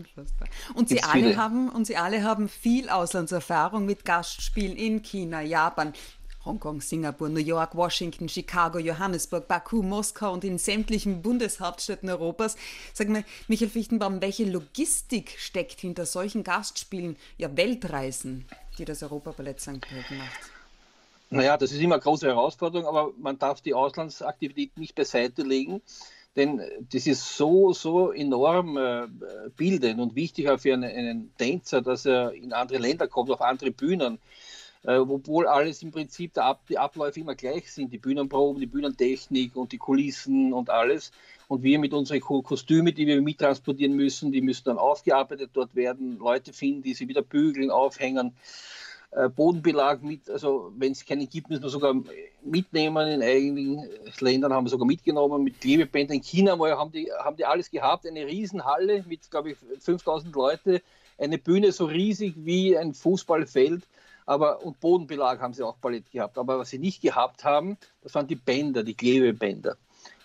und 0.75 0.89
Sie 0.89 1.01
alle 1.01 1.35
haben 1.35 1.69
und 1.69 1.87
Sie 1.87 1.97
alle 1.97 2.23
haben 2.23 2.47
viel 2.47 2.89
Auslandserfahrung 2.89 3.85
mit 3.87 4.05
Gastspielen 4.05 4.77
in 4.77 5.01
China, 5.01 5.41
Japan, 5.41 5.93
Hongkong, 6.45 6.81
Singapur, 6.81 7.29
New 7.29 7.39
York, 7.39 7.75
Washington, 7.75 8.29
Chicago, 8.29 8.77
Johannesburg, 8.77 9.47
Baku, 9.47 9.81
Moskau 9.81 10.31
und 10.31 10.43
in 10.43 10.59
sämtlichen 10.59 11.23
Bundeshauptstädten 11.23 12.09
Europas. 12.09 12.55
Sag 12.93 13.09
mal, 13.09 13.23
Michael 13.47 13.69
Fichtenbaum, 13.69 14.21
welche 14.21 14.45
Logistik 14.45 15.35
steckt 15.37 15.81
hinter 15.81 16.05
solchen 16.05 16.43
Gastspielen, 16.43 17.17
ja 17.37 17.55
Weltreisen, 17.57 18.45
die 18.77 18.85
das 18.85 19.03
Europaballett 19.03 19.59
St. 19.59 19.81
Pölten 19.81 20.19
macht? 20.19 20.56
Naja, 21.29 21.57
das 21.57 21.71
ist 21.71 21.81
immer 21.81 21.95
eine 21.95 22.03
große 22.03 22.27
Herausforderung, 22.27 22.87
aber 22.87 23.11
man 23.17 23.37
darf 23.37 23.61
die 23.61 23.73
Auslandsaktivität 23.73 24.77
nicht 24.77 24.95
beiseite 24.95 25.43
legen, 25.43 25.81
denn 26.35 26.61
das 26.91 27.07
ist 27.07 27.35
so, 27.35 27.73
so 27.73 28.11
enorm 28.11 28.77
äh, 28.77 29.07
bildend 29.57 29.99
und 29.99 30.15
wichtig 30.15 30.49
auch 30.49 30.59
für 30.59 30.73
einen, 30.73 30.83
einen 30.83 31.33
Tänzer, 31.37 31.81
dass 31.81 32.05
er 32.05 32.33
in 32.33 32.53
andere 32.53 32.77
Länder 32.77 33.07
kommt, 33.07 33.29
auf 33.31 33.41
andere 33.41 33.71
Bühnen 33.71 34.19
äh, 34.83 34.97
obwohl 34.97 35.47
alles 35.47 35.83
im 35.83 35.91
Prinzip 35.91 36.37
Ab 36.37 36.61
die 36.69 36.77
Abläufe 36.77 37.19
immer 37.19 37.35
gleich 37.35 37.71
sind, 37.71 37.91
die 37.91 37.97
Bühnenproben, 37.97 38.59
die 38.59 38.67
Bühnentechnik 38.67 39.55
und 39.55 39.71
die 39.71 39.77
Kulissen 39.77 40.53
und 40.53 40.69
alles. 40.69 41.11
Und 41.47 41.63
wir 41.63 41.79
mit 41.79 41.93
unseren 41.93 42.21
Kostümen, 42.21 42.93
die 42.93 43.07
wir 43.07 43.21
mittransportieren 43.21 43.95
müssen, 43.95 44.31
die 44.31 44.41
müssen 44.41 44.65
dann 44.65 44.77
aufgearbeitet 44.77 45.51
dort 45.53 45.75
werden, 45.75 46.17
Leute 46.17 46.53
finden, 46.53 46.83
die 46.83 46.93
sie 46.93 47.07
wieder 47.07 47.21
bügeln, 47.21 47.71
aufhängen. 47.71 48.33
Äh, 49.11 49.29
Bodenbelag 49.29 50.03
mit, 50.03 50.29
also 50.29 50.71
wenn 50.77 50.91
es 50.91 51.05
keinen 51.05 51.29
gibt, 51.29 51.49
müssen 51.49 51.63
wir 51.63 51.69
sogar 51.69 51.95
mitnehmen. 52.43 53.07
In 53.07 53.21
einigen 53.21 53.89
Ländern 54.19 54.53
haben 54.53 54.65
wir 54.65 54.71
sogar 54.71 54.87
mitgenommen 54.87 55.43
mit 55.43 55.61
Klebebändern. 55.61 56.17
In 56.17 56.23
China 56.23 56.57
haben 56.57 56.91
die, 56.91 57.11
haben 57.11 57.37
die 57.37 57.45
alles 57.45 57.71
gehabt, 57.71 58.05
eine 58.05 58.25
Riesenhalle 58.25 59.03
mit, 59.07 59.29
glaube 59.31 59.51
ich, 59.51 59.57
5000 59.79 60.35
Leute, 60.35 60.81
eine 61.17 61.37
Bühne 61.37 61.71
so 61.71 61.85
riesig 61.85 62.33
wie 62.37 62.77
ein 62.77 62.93
Fußballfeld 62.93 63.87
aber 64.27 64.63
und 64.63 64.79
Bodenbelag 64.81 65.39
haben 65.39 65.53
sie 65.53 65.63
auch 65.63 65.77
Ballett 65.77 66.11
gehabt. 66.11 66.37
Aber 66.37 66.59
was 66.59 66.69
sie 66.69 66.79
nicht 66.79 67.01
gehabt 67.01 67.45
haben, 67.45 67.77
das 68.03 68.13
waren 68.13 68.27
die 68.27 68.35
Bänder, 68.35 68.83
die 68.83 68.93
Klebebänder. 68.93 69.77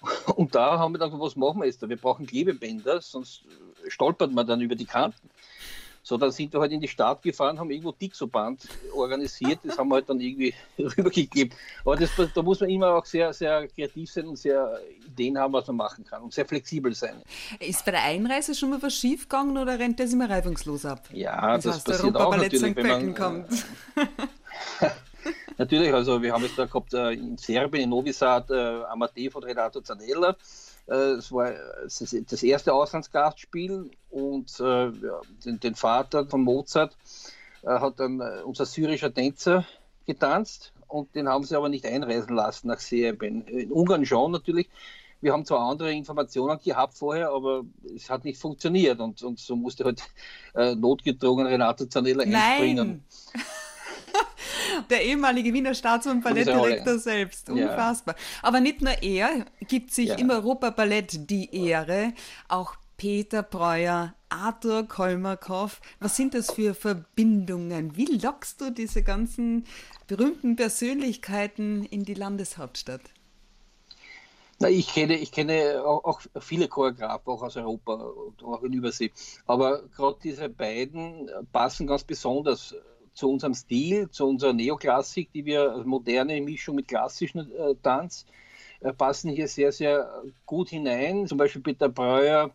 Und 0.35 0.57
da 0.57 0.79
haben 0.79 0.93
wir 0.93 0.99
gedacht, 0.99 1.19
was 1.19 1.37
machen 1.37 1.61
wir 1.61 1.67
jetzt 1.67 1.83
da? 1.83 1.89
Wir 1.89 1.97
brauchen 1.97 2.27
Klebebänder, 2.27 3.01
sonst 3.01 3.45
stolpert 3.87 4.33
man 4.33 4.47
dann 4.47 4.61
über 4.61 4.75
die 4.75 4.87
Kanten. 4.87 5.31
So, 6.05 6.17
dann 6.17 6.33
sind 6.33 6.53
wir 6.53 6.61
halt 6.61 6.73
in 6.73 6.81
die 6.81 6.89
Stadt 6.89 7.23
gefahren, 7.23 7.61
haben 7.61 7.71
irgendwo 7.71 7.93
Dixoband 7.93 8.67
organisiert, 8.93 9.61
das 9.63 9.79
haben 9.79 9.89
wir 9.89 9.97
halt 9.97 10.09
dann 10.09 10.21
irgendwie 10.21 10.53
rübergegeben. 10.79 11.57
Aber 11.85 11.95
das, 11.95 12.11
da 12.35 12.43
muss 12.43 12.59
man 12.61 12.71
immer 12.71 12.95
auch 12.95 13.07
sehr, 13.07 13.33
sehr 13.33 13.69
kreativ 13.69 14.11
sein 14.11 14.27
und 14.27 14.37
sehr 14.37 14.81
Ideen 15.07 15.39
haben, 15.39 15.53
was 15.53 15.69
man 15.69 15.77
machen 15.77 16.05
kann 16.05 16.23
und 16.23 16.35
sehr 16.35 16.45
flexibel 16.45 16.93
sein. 16.93 17.23
Ist 17.61 17.85
bei 17.85 17.93
der 17.93 18.03
Einreise 18.03 18.53
schon 18.55 18.71
mal 18.71 18.83
was 18.83 18.95
schiefgegangen 18.95 19.57
oder 19.57 19.79
rennt 19.79 20.01
das 20.01 20.13
immer 20.13 20.29
reibungslos 20.29 20.85
ab? 20.85 21.09
Ja, 21.13 21.57
das, 21.57 21.65
das 21.65 21.85
passiert 21.85 22.17
auch 22.17 22.37
natürlich, 22.37 22.75
wenn 22.75 22.87
man, 22.87 23.15
kommt. 23.15 23.65
natürlich, 25.57 25.95
also 25.95 26.21
wir 26.21 26.33
haben 26.33 26.45
es 26.45 26.57
da 26.57 26.65
gehabt 26.65 26.95
äh, 26.95 27.13
in 27.13 27.39
Serbien, 27.39 27.85
in 27.85 27.91
Novi 27.91 28.13
Sad, 28.13 28.51
äh, 28.51 28.83
Amatee 28.91 29.31
von 29.31 29.45
Renato 29.45 29.81
Zanella 29.81 30.31
äh, 30.31 30.35
es 30.87 31.31
war 31.33 31.53
das 31.91 32.43
erste 32.43 32.75
Auslandsgastspiel 32.75 33.91
und 34.11 34.61
äh, 34.61 34.91
den, 35.45 35.61
den, 35.61 35.75
Vater 35.75 36.27
von 36.27 36.43
Mozart 36.43 36.97
äh, 37.63 37.69
hat 37.69 38.01
dann 38.01 38.21
unser 38.45 38.67
syrischer 38.67 39.13
Tänzer 39.15 39.65
getanzt 40.07 40.73
und 40.89 41.15
den 41.15 41.29
haben 41.29 41.45
sie 41.45 41.57
aber 41.57 41.69
nicht 41.69 41.87
einreisen 41.87 42.35
lassen 42.35 42.69
nach 42.69 42.81
Serbien. 42.81 43.47
In 43.47 43.73
Ungarn 43.73 44.05
schon 44.05 44.33
natürlich. 44.33 44.69
Wir 45.23 45.33
haben 45.33 45.45
zwar 45.45 45.61
andere 45.71 45.93
Informationen 45.93 46.59
gehabt 46.63 46.99
vorher, 46.99 47.31
aber 47.31 47.63
es 47.95 48.11
hat 48.11 48.25
nicht 48.25 48.41
funktioniert 48.41 48.99
und, 48.99 49.23
und 49.23 49.39
so 49.39 49.55
musste 49.55 49.85
halt 49.85 50.03
äh, 50.55 50.75
notgedrungen 50.75 51.47
Renato 51.47 51.87
Zanella 51.87 52.25
einspringen. 52.25 53.05
Der 54.91 55.03
ehemalige 55.05 55.53
Wiener 55.53 55.75
Staats- 55.75 56.07
und 56.07 56.23
Ballettdirektor 56.23 56.99
selbst. 56.99 57.51
Unfassbar. 57.51 58.15
Ja. 58.17 58.49
Aber 58.49 58.61
nicht 58.61 58.81
nur 58.81 59.03
er 59.03 59.47
gibt 59.69 59.93
sich 59.93 60.09
ja. 60.09 60.15
im 60.17 60.31
Europaballett 60.31 61.31
die 61.31 61.55
Ehre, 61.55 62.13
auch 62.49 62.77
Peter 62.97 63.43
Breuer, 63.43 64.15
Arthur 64.29 64.87
Kolmarkow. 64.87 65.81
Was 65.99 66.17
sind 66.17 66.35
das 66.35 66.53
für 66.53 66.75
Verbindungen? 66.75 67.97
Wie 67.97 68.05
lockst 68.05 68.61
du 68.61 68.71
diese 68.71 69.03
ganzen 69.03 69.67
berühmten 70.07 70.57
Persönlichkeiten 70.57 71.85
in 71.85 72.05
die 72.05 72.15
Landeshauptstadt? 72.15 73.03
Na, 74.61 74.69
ich 74.69 74.95
kenne, 74.95 75.17
ich 75.17 75.33
kenne 75.33 75.83
auch, 75.85 76.05
auch 76.05 76.21
viele 76.39 76.69
Choreografen, 76.69 77.33
auch 77.33 77.43
aus 77.43 77.57
Europa 77.57 77.95
und 77.95 78.45
auch 78.45 78.63
in 78.63 78.73
Übersee. 78.73 79.11
Aber 79.47 79.83
gerade 79.89 80.19
diese 80.23 80.49
beiden 80.49 81.29
passen 81.53 81.89
ganz 81.89 82.05
besonders 82.05 82.77
zu 83.15 83.31
unserem 83.31 83.55
Stil, 83.55 84.11
zu 84.11 84.27
unserer 84.27 84.53
Neoklassik, 84.53 85.33
die 85.33 85.45
wir 85.45 85.71
also 85.71 85.85
moderne 85.85 86.41
Mischung 86.41 86.77
mit 86.77 86.89
klassischem 86.89 87.51
äh, 87.53 87.75
Tanz 87.83 88.27
äh, 88.81 88.93
passen 88.93 89.31
hier 89.31 89.49
sehr, 89.49 89.73
sehr 89.73 90.23
gut 90.47 90.71
hinein. 90.71 91.27
Zum 91.27 91.39
Beispiel 91.39 91.63
Peter 91.63 91.89
Breuer 91.89 92.51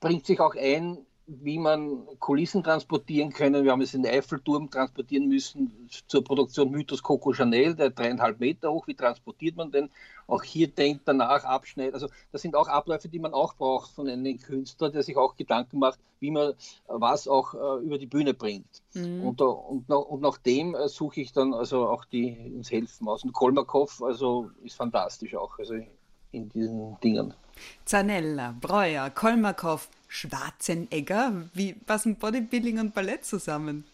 bringt 0.00 0.26
sich 0.26 0.40
auch 0.40 0.54
ein 0.54 0.98
wie 1.26 1.58
man 1.58 2.06
Kulissen 2.18 2.62
transportieren 2.62 3.32
können. 3.32 3.64
Wir 3.64 3.72
haben 3.72 3.80
es 3.80 3.94
in 3.94 4.02
den 4.02 4.12
Eiffelturm 4.12 4.70
transportieren 4.70 5.28
müssen 5.28 5.88
zur 6.06 6.24
Produktion 6.24 6.70
Mythos 6.70 7.02
Coco 7.02 7.32
Chanel, 7.32 7.74
der 7.74 7.90
dreieinhalb 7.90 8.40
Meter 8.40 8.72
hoch. 8.72 8.86
Wie 8.86 8.94
transportiert 8.94 9.56
man 9.56 9.70
den? 9.70 9.88
Auch 10.32 10.42
hier 10.42 10.68
denkt 10.68 11.02
danach, 11.04 11.44
abschneidet. 11.44 11.92
Also 11.92 12.08
das 12.32 12.40
sind 12.40 12.56
auch 12.56 12.66
Abläufe, 12.66 13.06
die 13.06 13.18
man 13.18 13.34
auch 13.34 13.54
braucht 13.54 13.90
von 13.90 14.08
einem 14.08 14.38
Künstler, 14.38 14.88
der 14.88 15.02
sich 15.02 15.14
auch 15.18 15.36
Gedanken 15.36 15.78
macht, 15.78 15.98
wie 16.20 16.30
man 16.30 16.54
was 16.86 17.28
auch 17.28 17.52
äh, 17.52 17.84
über 17.84 17.98
die 17.98 18.06
Bühne 18.06 18.32
bringt. 18.32 18.80
Mhm. 18.94 19.24
Und, 19.24 19.42
und, 19.42 19.90
und, 19.90 20.22
nach 20.22 20.38
dem 20.38 20.74
äh, 20.74 20.88
suche 20.88 21.20
ich 21.20 21.34
dann 21.34 21.52
also 21.52 21.86
auch 21.86 22.06
die 22.06 22.50
uns 22.56 22.70
helfen 22.70 23.08
aus. 23.08 23.24
Und 23.24 23.34
Kolmakov 23.34 24.02
also 24.02 24.50
ist 24.64 24.76
fantastisch 24.76 25.34
auch 25.34 25.58
also 25.58 25.74
in 26.30 26.48
diesen 26.48 26.98
Dingen. 27.00 27.34
Zanella, 27.84 28.54
Breuer, 28.58 29.10
Kolmakov, 29.10 29.90
Schwarzenegger? 30.08 31.42
Wie 31.52 31.74
passen 31.74 32.16
Bodybuilding 32.16 32.78
und 32.78 32.94
Ballett 32.94 33.26
zusammen? 33.26 33.84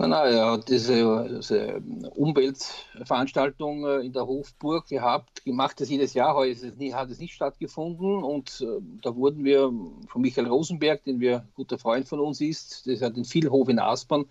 Nein, 0.00 0.10
nein, 0.10 0.32
er 0.32 0.52
hat 0.52 0.68
diese, 0.68 1.28
diese 1.38 1.82
Umweltveranstaltung 2.14 3.84
äh, 3.84 4.06
in 4.06 4.12
der 4.12 4.28
Hofburg 4.28 4.86
gehabt, 4.86 5.44
gemacht 5.44 5.80
das 5.80 5.88
jedes 5.88 6.14
Jahr, 6.14 6.40
nie, 6.76 6.94
hat 6.94 7.10
es 7.10 7.18
nicht 7.18 7.34
stattgefunden 7.34 8.22
und 8.22 8.60
äh, 8.60 8.80
da 9.02 9.16
wurden 9.16 9.44
wir 9.44 9.72
von 10.06 10.22
Michael 10.22 10.46
Rosenberg, 10.46 11.02
den 11.02 11.18
wir 11.18 11.48
guter 11.56 11.78
Freund 11.78 12.06
von 12.06 12.20
uns 12.20 12.40
ist, 12.40 12.86
das 12.86 13.02
hat 13.02 13.16
den 13.16 13.24
Vielhof 13.24 13.68
in 13.68 13.80
Aspern, 13.80 14.26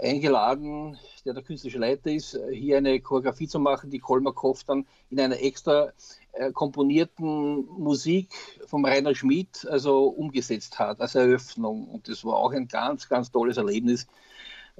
eingeladen, 0.00 0.96
der 1.24 1.34
der 1.34 1.42
künstlerische 1.42 1.78
Leiter 1.78 2.12
ist, 2.12 2.38
hier 2.52 2.76
eine 2.76 3.00
Choreografie 3.00 3.48
zu 3.48 3.58
machen, 3.58 3.90
die 3.90 3.98
Kolmarkopf 3.98 4.62
dann 4.62 4.86
in 5.10 5.18
einer 5.18 5.42
extra 5.42 5.92
äh, 6.32 6.52
komponierten 6.52 7.66
Musik 7.66 8.28
vom 8.66 8.84
Rainer 8.84 9.14
Schmidt 9.16 9.66
also 9.68 10.06
umgesetzt 10.06 10.78
hat 10.78 11.00
als 11.00 11.16
Eröffnung. 11.16 11.88
Und 11.88 12.08
das 12.08 12.24
war 12.24 12.36
auch 12.36 12.52
ein 12.52 12.68
ganz, 12.68 13.08
ganz 13.08 13.30
tolles 13.30 13.56
Erlebnis, 13.56 14.06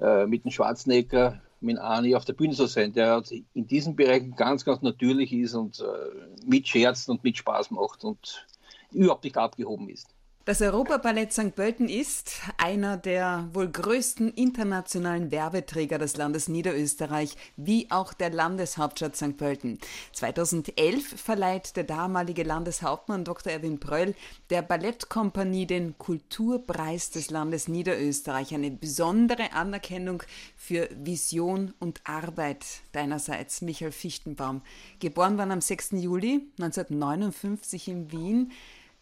äh, 0.00 0.26
mit 0.26 0.44
dem 0.44 0.50
Schwarzenegger, 0.50 1.40
mit 1.60 1.78
Ani 1.78 2.14
auf 2.14 2.24
der 2.24 2.32
Bühne 2.32 2.54
zu 2.54 2.66
sein, 2.66 2.92
der 2.92 3.22
in 3.54 3.66
diesen 3.66 3.94
Bereichen 3.96 4.34
ganz, 4.34 4.64
ganz 4.64 4.82
natürlich 4.82 5.32
ist 5.32 5.54
und 5.54 5.80
äh, 5.80 6.44
mit 6.46 6.66
Scherzen 6.68 7.12
und 7.12 7.24
mit 7.24 7.36
Spaß 7.36 7.70
macht 7.70 8.04
und 8.04 8.46
überhaupt 8.90 9.24
nicht 9.24 9.36
abgehoben 9.36 9.88
ist. 9.88 10.08
Das 10.44 10.60
Europaballett 10.60 11.32
St. 11.32 11.54
Pölten 11.54 11.88
ist 11.88 12.40
einer 12.58 12.96
der 12.96 13.48
wohl 13.52 13.68
größten 13.68 14.34
internationalen 14.34 15.30
Werbeträger 15.30 15.98
des 15.98 16.16
Landes 16.16 16.48
Niederösterreich, 16.48 17.36
wie 17.56 17.88
auch 17.92 18.12
der 18.12 18.30
Landeshauptstadt 18.30 19.14
St. 19.14 19.36
Pölten. 19.36 19.78
2011 20.14 21.20
verleiht 21.20 21.76
der 21.76 21.84
damalige 21.84 22.42
Landeshauptmann 22.42 23.24
Dr. 23.24 23.52
Erwin 23.52 23.78
Pröll 23.78 24.16
der 24.50 24.62
Ballettkompanie 24.62 25.68
den 25.68 25.96
Kulturpreis 25.96 27.10
des 27.10 27.30
Landes 27.30 27.68
Niederösterreich, 27.68 28.52
eine 28.52 28.72
besondere 28.72 29.52
Anerkennung 29.52 30.24
für 30.56 30.88
Vision 30.90 31.72
und 31.78 32.00
Arbeit 32.02 32.66
deinerseits. 32.90 33.62
Michael 33.62 33.92
Fichtenbaum, 33.92 34.62
geboren 34.98 35.38
worden 35.38 35.52
am 35.52 35.60
6. 35.60 35.92
Juli 35.92 36.48
1959 36.58 37.86
in 37.86 38.10
Wien, 38.10 38.52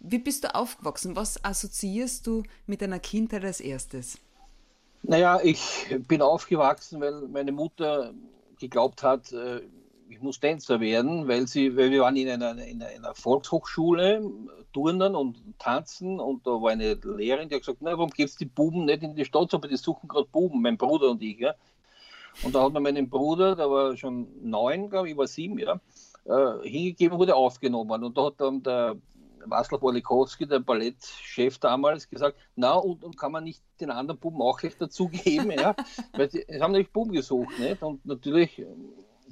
wie 0.00 0.19
bist 0.19 0.45
du 0.45 0.54
aufgewachsen? 0.54 1.14
Was 1.14 1.45
assoziierst 1.45 2.26
du 2.26 2.42
mit 2.66 2.83
deiner 2.83 2.99
Kindheit 2.99 3.45
als 3.45 3.61
erstes? 3.61 4.19
Naja, 5.02 5.40
ich 5.42 5.97
bin 6.09 6.21
aufgewachsen, 6.23 7.00
weil 7.00 7.28
meine 7.28 7.52
Mutter 7.52 8.12
geglaubt 8.59 9.02
hat, 9.02 9.33
äh, 9.33 9.61
ich 10.09 10.21
muss 10.21 10.40
Tänzer 10.40 10.80
werden, 10.80 11.28
weil, 11.28 11.47
sie, 11.47 11.76
weil 11.76 11.90
wir 11.90 12.02
waren 12.02 12.16
in 12.16 12.28
einer, 12.28 12.62
in 12.64 12.83
einer 12.83 13.14
Volkshochschule, 13.14 14.28
Turnen 14.73 15.14
und 15.14 15.38
Tanzen 15.59 16.21
und 16.21 16.47
da 16.47 16.50
war 16.50 16.71
eine 16.71 16.95
Lehrerin, 16.95 17.49
die 17.49 17.54
hat 17.54 17.62
gesagt, 17.62 17.78
na, 17.80 17.92
warum 17.92 18.11
gibst 18.11 18.40
die 18.40 18.45
Buben 18.45 18.85
nicht 18.85 19.02
in 19.02 19.14
die 19.14 19.25
Stadt, 19.25 19.54
aber 19.54 19.69
die 19.69 19.76
suchen 19.76 20.09
gerade 20.09 20.28
Buben, 20.30 20.62
mein 20.62 20.76
Bruder 20.76 21.11
und 21.11 21.23
ich. 21.23 21.38
Ja. 21.38 21.54
Und 22.42 22.54
da 22.54 22.62
hat 22.62 22.73
man 22.73 22.83
meinen 22.83 23.09
Bruder, 23.09 23.57
der 23.57 23.71
war 23.71 23.97
schon 23.97 24.28
neun, 24.42 24.90
glaube 24.90 25.11
ich, 25.11 25.16
war 25.16 25.26
sieben, 25.26 25.59
ja, 25.59 25.80
äh, 26.25 26.69
hingegeben, 26.69 27.19
wurde 27.19 27.35
aufgenommen. 27.35 28.04
Und 28.04 28.16
da 28.16 28.26
hat 28.26 28.35
dann 28.38 28.62
der 28.62 28.97
Václav 29.47 29.82
Olikowski, 29.82 30.47
der 30.47 30.61
Ballettchef 30.61 31.59
damals, 31.59 32.09
gesagt, 32.09 32.37
na, 32.56 32.75
und, 32.75 33.04
und, 33.04 33.16
kann 33.16 33.32
man 33.32 33.44
nicht 33.44 33.62
den 33.80 33.90
anderen 33.90 34.20
Buben 34.20 34.40
auch 34.42 34.59
gleich 34.59 34.76
dazugeben, 34.76 35.50
ja? 35.52 35.75
Weil 36.12 36.30
sie 36.30 36.44
haben 36.61 36.73
nämlich 36.73 36.92
Buben 36.92 37.12
gesucht, 37.12 37.59
nicht? 37.59 37.82
Und 37.82 38.04
natürlich, 38.04 38.64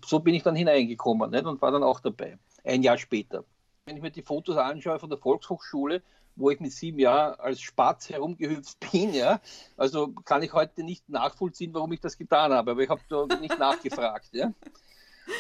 so 0.05 0.21
bin 0.21 0.35
ich 0.35 0.43
dann 0.43 0.57
hineingekommen, 0.57 1.31
nicht? 1.31 1.45
Und 1.45 1.63
war 1.63 1.71
dann 1.71 1.83
auch 1.83 2.01
dabei, 2.01 2.39
ein 2.65 2.83
Jahr 2.83 2.99
später. 2.99 3.45
Wenn 3.87 3.97
ich 3.97 4.03
mir 4.03 4.11
die 4.11 4.23
Fotos 4.23 4.57
anschaue 4.57 4.99
von 4.99 5.11
der 5.11 5.19
Volkshochschule, 5.19 6.03
wo 6.37 6.51
ich 6.51 6.61
mit 6.61 6.73
sieben 6.73 6.99
Jahren 6.99 7.39
als 7.41 7.61
Spatz 7.61 8.09
herumgehüpft 8.11 8.79
bin, 8.93 9.13
ja, 9.13 9.41
also 9.77 10.09
kann 10.25 10.43
ich 10.43 10.53
heute 10.53 10.85
nicht 10.85 11.09
nachvollziehen, 11.09 11.75
warum 11.75 11.93
ich 11.93 12.01
das 12.01 12.17
getan 12.17 12.53
habe, 12.53 12.71
aber 12.71 12.83
ich 12.83 12.89
habe 12.89 13.01
da 13.09 13.27
nicht 13.37 13.59
nachgefragt, 13.59 14.31
ja. 14.33 14.53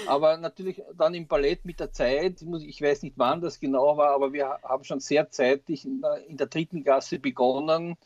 Aber 0.07 0.37
natürlich 0.37 0.83
dann 0.97 1.15
im 1.15 1.27
Ballett 1.27 1.65
mit 1.65 1.81
der 1.81 1.93
Zeit, 1.93 2.43
ich 2.61 2.83
weiß 2.83 3.03
nicht 3.03 3.15
wann 3.17 3.41
das 3.41 3.61
genau 3.61 3.97
war, 3.97 4.15
aber 4.15 4.33
wir 4.33 4.59
haben 4.63 4.85
schon 4.85 5.01
sehr 5.01 5.31
zeitig 5.31 5.85
in 5.85 6.01
der, 6.01 6.27
in 6.27 6.37
der 6.37 6.47
dritten 6.47 6.85
Klasse 6.85 7.19
begonnen, 7.19 7.97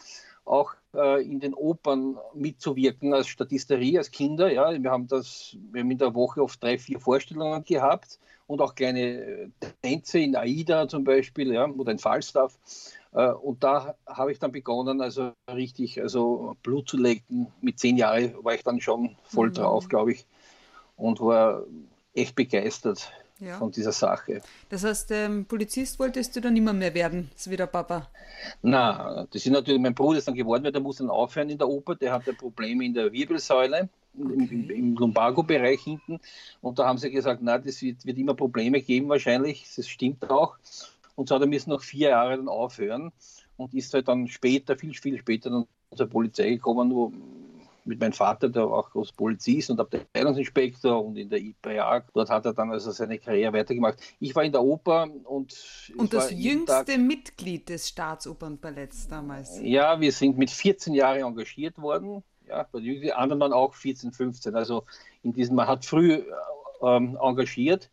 auch 0.44 0.74
äh, 0.94 1.22
in 1.22 1.40
den 1.40 1.54
Opern 1.54 2.18
mitzuwirken 2.34 3.14
als 3.14 3.28
Statisterie, 3.28 3.98
als 3.98 4.10
Kinder. 4.10 4.50
Ja. 4.52 4.70
Wir 4.82 4.90
haben 4.90 5.06
das, 5.06 5.56
wir 5.70 5.82
haben 5.82 5.90
in 5.90 5.98
der 5.98 6.14
Woche 6.14 6.42
oft 6.42 6.62
drei, 6.62 6.78
vier 6.78 7.00
Vorstellungen 7.00 7.64
gehabt 7.64 8.18
und 8.46 8.60
auch 8.60 8.74
kleine 8.74 9.52
Tänze 9.82 10.18
in 10.18 10.36
Aida 10.36 10.88
zum 10.88 11.04
Beispiel 11.04 11.52
ja, 11.52 11.66
oder 11.68 11.92
in 11.92 11.98
Falstaff. 11.98 12.58
Äh, 13.12 13.28
und 13.28 13.62
da 13.62 13.94
habe 14.06 14.32
ich 14.32 14.38
dann 14.38 14.52
begonnen, 14.52 15.00
also 15.00 15.32
richtig 15.48 16.00
also 16.00 16.56
Blut 16.62 16.88
zu 16.88 16.96
lecken. 16.96 17.46
Mit 17.60 17.78
zehn 17.78 17.96
Jahren 17.96 18.34
war 18.42 18.54
ich 18.54 18.64
dann 18.64 18.80
schon 18.80 19.16
voll 19.22 19.48
mhm. 19.48 19.54
drauf, 19.54 19.88
glaube 19.88 20.12
ich 20.12 20.26
und 21.02 21.20
war 21.20 21.64
echt 22.14 22.34
begeistert 22.36 23.10
ja. 23.40 23.58
von 23.58 23.70
dieser 23.72 23.92
Sache. 23.92 24.40
Das 24.68 24.84
heißt, 24.84 25.10
ähm, 25.10 25.44
Polizist 25.46 25.98
wolltest 25.98 26.36
du 26.36 26.40
dann 26.40 26.56
immer 26.56 26.72
mehr 26.72 26.94
werden, 26.94 27.30
so 27.34 27.50
wie 27.50 27.56
der 27.56 27.66
Papa? 27.66 28.08
Na, 28.62 29.26
das 29.30 29.44
ist 29.44 29.52
natürlich, 29.52 29.80
mein 29.80 29.94
Bruder 29.94 30.18
ist 30.18 30.28
dann 30.28 30.34
geworden, 30.34 30.64
weil 30.64 30.72
der 30.72 30.80
muss 30.80 30.98
dann 30.98 31.10
aufhören 31.10 31.50
in 31.50 31.58
der 31.58 31.68
Oper, 31.68 31.96
der 31.96 32.12
hatte 32.12 32.32
Probleme 32.32 32.84
in 32.84 32.94
der 32.94 33.12
Wirbelsäule 33.12 33.88
okay. 34.18 34.48
im, 34.50 34.70
im 34.70 34.94
Lumbago-Bereich 34.94 35.82
hinten. 35.82 36.20
Und 36.60 36.78
da 36.78 36.86
haben 36.86 36.98
sie 36.98 37.10
gesagt, 37.10 37.40
na, 37.42 37.58
das 37.58 37.82
wird, 37.82 38.06
wird, 38.06 38.18
immer 38.18 38.34
Probleme 38.34 38.80
geben 38.80 39.08
wahrscheinlich. 39.08 39.66
Das 39.74 39.88
stimmt 39.88 40.28
auch. 40.30 40.56
Und 41.16 41.28
so 41.28 41.34
hat 41.34 41.42
er 41.42 41.48
müssen 41.48 41.70
noch 41.70 41.82
vier 41.82 42.10
Jahre 42.10 42.36
dann 42.36 42.48
aufhören 42.48 43.12
und 43.56 43.74
ist 43.74 43.92
halt 43.92 44.08
dann 44.08 44.28
später, 44.28 44.76
viel, 44.76 44.94
viel 44.94 45.18
später 45.18 45.50
dann 45.50 45.66
zur 45.94 46.06
Polizei 46.06 46.50
gekommen, 46.50 46.94
wo 46.94 47.12
mit 47.84 48.00
meinem 48.00 48.12
Vater, 48.12 48.48
der 48.48 48.64
auch 48.64 48.94
als 48.94 49.12
Polizist 49.12 49.70
und 49.70 49.80
Abteilungsinspektor 49.80 51.04
und 51.04 51.16
in 51.16 51.28
der 51.28 51.40
IPA. 51.40 52.04
Dort 52.14 52.30
hat 52.30 52.44
er 52.44 52.52
dann 52.52 52.70
also 52.70 52.90
seine 52.90 53.18
Karriere 53.18 53.52
weitergemacht. 53.52 53.98
Ich 54.20 54.34
war 54.34 54.44
in 54.44 54.52
der 54.52 54.62
Oper 54.62 55.08
und. 55.24 55.54
Und 55.96 56.12
das 56.12 56.30
jüngste 56.30 56.84
Tag, 56.84 56.98
Mitglied 56.98 57.68
des 57.68 57.88
Staatsopernballetts 57.88 59.08
damals. 59.08 59.58
Ja, 59.62 60.00
wir 60.00 60.12
sind 60.12 60.38
mit 60.38 60.50
14 60.50 60.94
Jahren 60.94 61.20
engagiert 61.20 61.78
worden. 61.78 62.22
Ja, 62.48 62.66
die 62.74 63.12
anderen 63.12 63.40
waren 63.40 63.52
auch 63.52 63.74
14, 63.74 64.12
15. 64.12 64.54
Also 64.54 64.84
in 65.22 65.32
diesem, 65.32 65.56
man 65.56 65.68
hat 65.68 65.84
früh 65.84 66.22
ähm, 66.82 67.18
engagiert. 67.20 67.88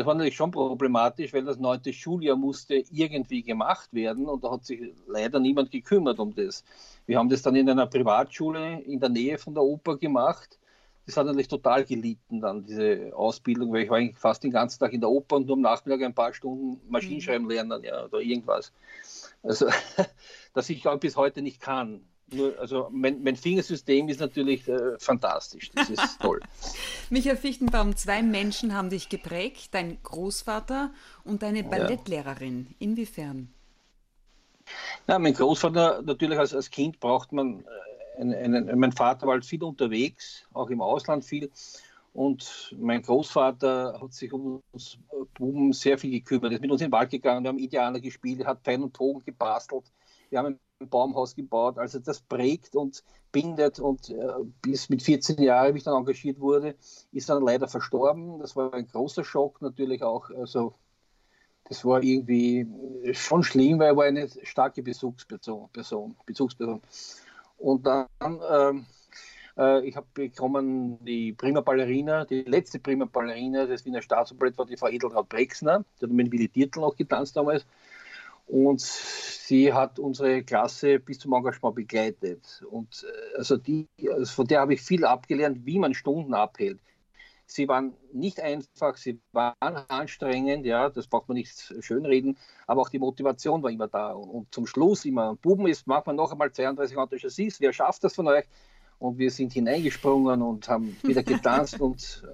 Das 0.00 0.06
war 0.06 0.14
natürlich 0.14 0.36
schon 0.36 0.50
problematisch, 0.50 1.34
weil 1.34 1.44
das 1.44 1.58
neunte 1.58 1.92
Schuljahr 1.92 2.34
musste 2.34 2.82
irgendwie 2.90 3.42
gemacht 3.42 3.92
werden 3.92 4.30
und 4.30 4.42
da 4.42 4.52
hat 4.52 4.64
sich 4.64 4.80
leider 5.06 5.38
niemand 5.38 5.70
gekümmert 5.70 6.18
um 6.18 6.34
das. 6.34 6.64
Wir 7.04 7.18
haben 7.18 7.28
das 7.28 7.42
dann 7.42 7.54
in 7.54 7.68
einer 7.68 7.86
Privatschule 7.86 8.80
in 8.80 8.98
der 8.98 9.10
Nähe 9.10 9.36
von 9.36 9.52
der 9.52 9.62
Oper 9.62 9.98
gemacht. 9.98 10.58
Das 11.04 11.18
hat 11.18 11.26
natürlich 11.26 11.48
total 11.48 11.84
gelitten 11.84 12.40
dann, 12.40 12.64
diese 12.64 13.12
Ausbildung, 13.14 13.74
weil 13.74 13.82
ich 13.82 13.90
war 13.90 13.98
eigentlich 13.98 14.16
fast 14.16 14.42
den 14.42 14.52
ganzen 14.52 14.78
Tag 14.78 14.94
in 14.94 15.02
der 15.02 15.10
Oper 15.10 15.36
und 15.36 15.46
nur 15.46 15.56
am 15.56 15.60
Nachmittag 15.60 16.02
ein 16.02 16.14
paar 16.14 16.32
Stunden 16.32 16.80
Maschinenschreiben 16.90 17.44
mhm. 17.44 17.50
lernen 17.50 17.84
ja, 17.84 18.06
oder 18.06 18.20
irgendwas. 18.20 18.72
Also, 19.42 19.66
dass 20.54 20.70
ich 20.70 20.88
auch 20.88 20.98
bis 20.98 21.18
heute 21.18 21.42
nicht 21.42 21.60
kann. 21.60 22.00
Nur, 22.32 22.58
also 22.58 22.88
mein, 22.92 23.22
mein, 23.22 23.36
Fingersystem 23.36 24.08
ist 24.08 24.20
natürlich 24.20 24.68
äh, 24.68 24.98
fantastisch. 24.98 25.70
Das 25.74 25.90
ist 25.90 26.18
toll. 26.20 26.40
Michael 27.08 27.36
Fichtenbaum, 27.36 27.96
zwei 27.96 28.22
Menschen 28.22 28.74
haben 28.74 28.90
dich 28.90 29.08
geprägt, 29.08 29.68
dein 29.72 29.98
Großvater 30.02 30.90
und 31.24 31.42
deine 31.42 31.64
Ballettlehrerin. 31.64 32.74
Inwiefern? 32.78 33.52
Ja, 35.08 35.18
mein 35.18 35.34
Großvater, 35.34 36.02
natürlich 36.02 36.38
als, 36.38 36.54
als 36.54 36.70
Kind 36.70 37.00
braucht 37.00 37.32
man, 37.32 37.64
äh, 38.18 38.20
einen, 38.20 38.54
einen, 38.54 38.78
mein 38.78 38.92
Vater 38.92 39.26
war 39.26 39.34
halt 39.34 39.44
viel 39.44 39.62
unterwegs, 39.62 40.44
auch 40.52 40.70
im 40.70 40.80
Ausland 40.80 41.24
viel. 41.24 41.50
Und 42.12 42.74
mein 42.78 43.02
Großvater 43.02 43.98
hat 44.00 44.12
sich 44.12 44.32
um 44.32 44.62
uns 44.72 44.98
Buben 45.34 45.72
sehr 45.72 45.96
viel 45.96 46.10
gekümmert. 46.10 46.52
Er 46.52 46.56
ist 46.56 46.60
mit 46.60 46.70
uns 46.70 46.80
in 46.80 46.88
den 46.88 46.92
Wald 46.92 47.10
gegangen, 47.10 47.44
wir 47.44 47.48
haben 47.48 47.58
Indianer 47.58 48.00
gespielt, 48.00 48.44
hat 48.44 48.62
Pfeil 48.62 48.82
und 48.82 48.92
Bogen 48.92 49.24
gebastelt. 49.24 49.84
Wir 50.30 50.38
haben 50.38 50.58
ein 50.80 50.88
Baumhaus 50.88 51.34
gebaut. 51.34 51.78
Also 51.78 51.98
das 51.98 52.20
prägt 52.20 52.74
und 52.74 53.04
bindet 53.32 53.78
und 53.78 54.08
äh, 54.10 54.16
bis 54.62 54.88
mit 54.88 55.02
14 55.02 55.42
Jahren, 55.42 55.74
wie 55.74 55.78
ich 55.78 55.84
dann 55.84 55.96
engagiert 55.96 56.40
wurde, 56.40 56.74
ist 57.12 57.28
dann 57.28 57.42
leider 57.42 57.68
verstorben. 57.68 58.38
Das 58.38 58.56
war 58.56 58.72
ein 58.72 58.86
großer 58.86 59.24
Schock 59.24 59.60
natürlich 59.60 60.02
auch. 60.02 60.30
Also 60.30 60.74
das 61.64 61.84
war 61.84 62.02
irgendwie 62.02 62.66
schon 63.12 63.42
schlimm, 63.42 63.78
weil 63.78 63.88
er 63.88 63.96
war 63.96 64.04
eine 64.04 64.28
starke 64.42 64.82
Bezugsperson. 64.82 65.68
Person, 65.72 66.16
Bezugsperson. 66.26 66.80
Und 67.58 67.86
dann, 67.86 68.06
ähm, 68.20 68.86
äh, 69.56 69.86
ich 69.86 69.94
habe 69.94 70.06
bekommen 70.14 70.98
die 71.04 71.32
Prima 71.32 71.60
Ballerina, 71.60 72.24
die 72.24 72.42
letzte 72.42 72.80
Prima 72.80 73.04
Ballerina 73.04 73.66
des 73.66 73.84
Wiener 73.84 74.02
Staatsoperett 74.02 74.56
war 74.58 74.66
die 74.66 74.76
Frau 74.76 74.88
Edeltraut 74.88 75.28
Brexner, 75.28 75.84
die 76.00 76.06
hat 76.06 76.12
mit 76.12 76.32
Willi 76.32 76.48
Dirtel 76.48 76.80
noch 76.80 76.96
getanzt 76.96 77.36
damals. 77.36 77.66
Und 78.50 78.80
sie 78.80 79.72
hat 79.72 80.00
unsere 80.00 80.42
Klasse 80.42 80.98
bis 80.98 81.20
zum 81.20 81.32
Engagement 81.34 81.76
begleitet. 81.76 82.64
Und 82.68 83.06
äh, 83.06 83.38
also 83.38 83.56
die, 83.56 83.86
also 84.10 84.32
von 84.32 84.46
der 84.48 84.60
habe 84.60 84.74
ich 84.74 84.82
viel 84.82 85.04
abgelernt, 85.04 85.64
wie 85.64 85.78
man 85.78 85.94
Stunden 85.94 86.34
abhält. 86.34 86.80
Sie 87.46 87.68
waren 87.68 87.94
nicht 88.12 88.40
einfach, 88.40 88.96
sie 88.96 89.20
waren 89.32 89.54
anstrengend, 89.88 90.66
ja, 90.66 90.88
das 90.88 91.06
braucht 91.06 91.28
man 91.28 91.36
nicht 91.36 91.74
schönreden, 91.80 92.36
aber 92.66 92.82
auch 92.82 92.88
die 92.88 92.98
Motivation 92.98 93.62
war 93.62 93.70
immer 93.70 93.88
da. 93.88 94.12
Und 94.12 94.52
zum 94.52 94.66
Schluss 94.66 95.04
immer, 95.04 95.36
Buben 95.36 95.68
ist, 95.68 95.86
macht 95.86 96.06
man 96.06 96.16
noch 96.16 96.32
einmal 96.32 96.52
32 96.52 96.98
Antichassis, 96.98 97.60
wer 97.60 97.72
schafft 97.72 98.02
das 98.02 98.14
von 98.14 98.26
euch? 98.28 98.44
Und 98.98 99.18
wir 99.18 99.30
sind 99.30 99.52
hineingesprungen 99.52 100.42
und 100.42 100.68
haben 100.68 100.96
wieder 101.02 101.22
getanzt 101.22 101.80
und 101.80 102.24